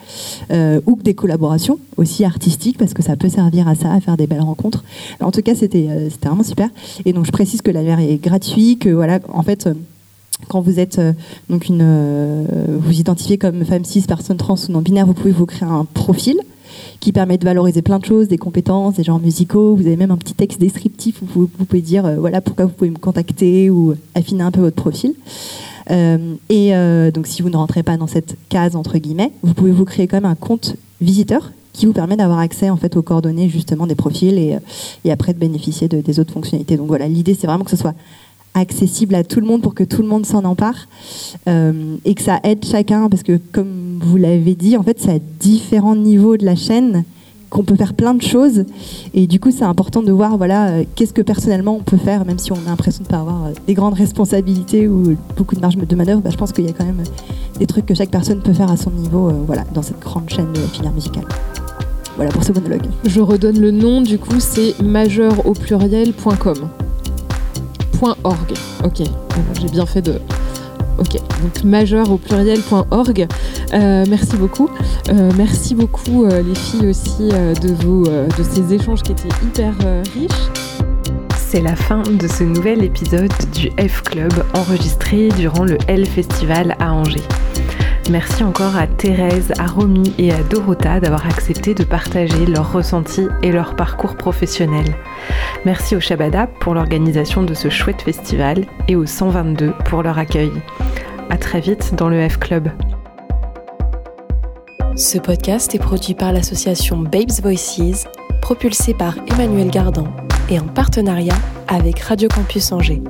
[0.51, 4.17] euh, ou des collaborations aussi artistiques parce que ça peut servir à ça, à faire
[4.17, 4.83] des belles rencontres.
[5.21, 5.87] en tout cas, c'était
[6.23, 6.69] vraiment super.
[7.05, 9.69] Et donc je précise que l'annuaire est gratuit, que voilà, en fait
[10.49, 11.01] quand vous êtes
[11.49, 12.45] donc une,
[12.79, 15.85] vous identifiez comme femme cis, personne trans ou non binaire, vous pouvez vous créer un
[15.85, 16.37] profil
[17.07, 19.77] qui permet de valoriser plein de choses, des compétences, des genres musicaux.
[19.77, 22.73] Vous avez même un petit texte descriptif où vous, pouvez dire euh, voilà pourquoi vous
[22.73, 25.13] pouvez me contacter ou affiner un peu votre profil.
[25.89, 29.53] Euh, et euh, donc si vous ne rentrez pas dans cette case entre guillemets, vous
[29.53, 32.97] pouvez vous créer quand même un compte visiteur qui vous permet d'avoir accès en fait
[32.97, 34.57] aux coordonnées justement des profils et,
[35.05, 36.75] et après de bénéficier de, des autres fonctionnalités.
[36.75, 37.95] Donc voilà, l'idée c'est vraiment que ce soit
[38.57, 40.87] accessible à tout le monde pour que tout le monde s'en empare
[41.47, 45.11] euh, et que ça aide chacun parce que comme vous l'avez dit en fait c'est
[45.11, 47.03] à différents niveaux de la chaîne
[47.49, 48.65] qu'on peut faire plein de choses.
[49.13, 52.25] Et du coup c'est important de voir voilà euh, qu'est-ce que personnellement on peut faire
[52.25, 55.61] même si on a l'impression de pas avoir euh, des grandes responsabilités ou beaucoup de
[55.61, 56.21] marge de manœuvre.
[56.21, 57.03] Bah, je pense qu'il y a quand même
[57.59, 60.51] des trucs que chaque personne peut faire à son niveau voilà dans cette grande chaîne
[60.53, 61.25] de filière musicale.
[62.15, 62.87] Voilà pour ce monologue.
[63.05, 66.69] Je redonne le nom du coup c'est majeur au pluriel.com
[68.83, 69.01] Ok,
[69.59, 70.19] j'ai bien fait de.
[70.99, 73.27] Ok, donc majeur au pluriel.org.
[73.73, 74.69] Euh, merci beaucoup.
[75.09, 79.73] Euh, merci beaucoup euh, les filles aussi de, vos, de ces échanges qui étaient hyper
[80.13, 80.49] riches.
[81.37, 86.75] C'est la fin de ce nouvel épisode du F Club enregistré durant le L Festival
[86.79, 87.21] à Angers.
[88.09, 93.27] Merci encore à Thérèse, à Romy et à Dorota d'avoir accepté de partager leurs ressentis
[93.43, 94.95] et leur parcours professionnel.
[95.65, 100.51] Merci au Shabada pour l'organisation de ce chouette festival et au 122 pour leur accueil.
[101.29, 102.69] À très vite dans le F Club.
[104.95, 108.07] Ce podcast est produit par l'association Babes Voices,
[108.41, 110.07] propulsé par Emmanuel Gardan
[110.49, 111.37] et en partenariat
[111.67, 113.01] avec Radio Campus Angers.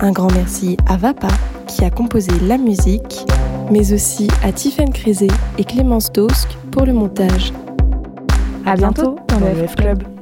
[0.00, 1.28] Un grand merci à Vapa
[1.66, 3.26] qui a composé la musique
[3.70, 5.28] mais aussi à Tiffen Crisé
[5.58, 7.52] et Clémence Dosk pour le montage.
[8.64, 10.15] À bientôt dans le F Club.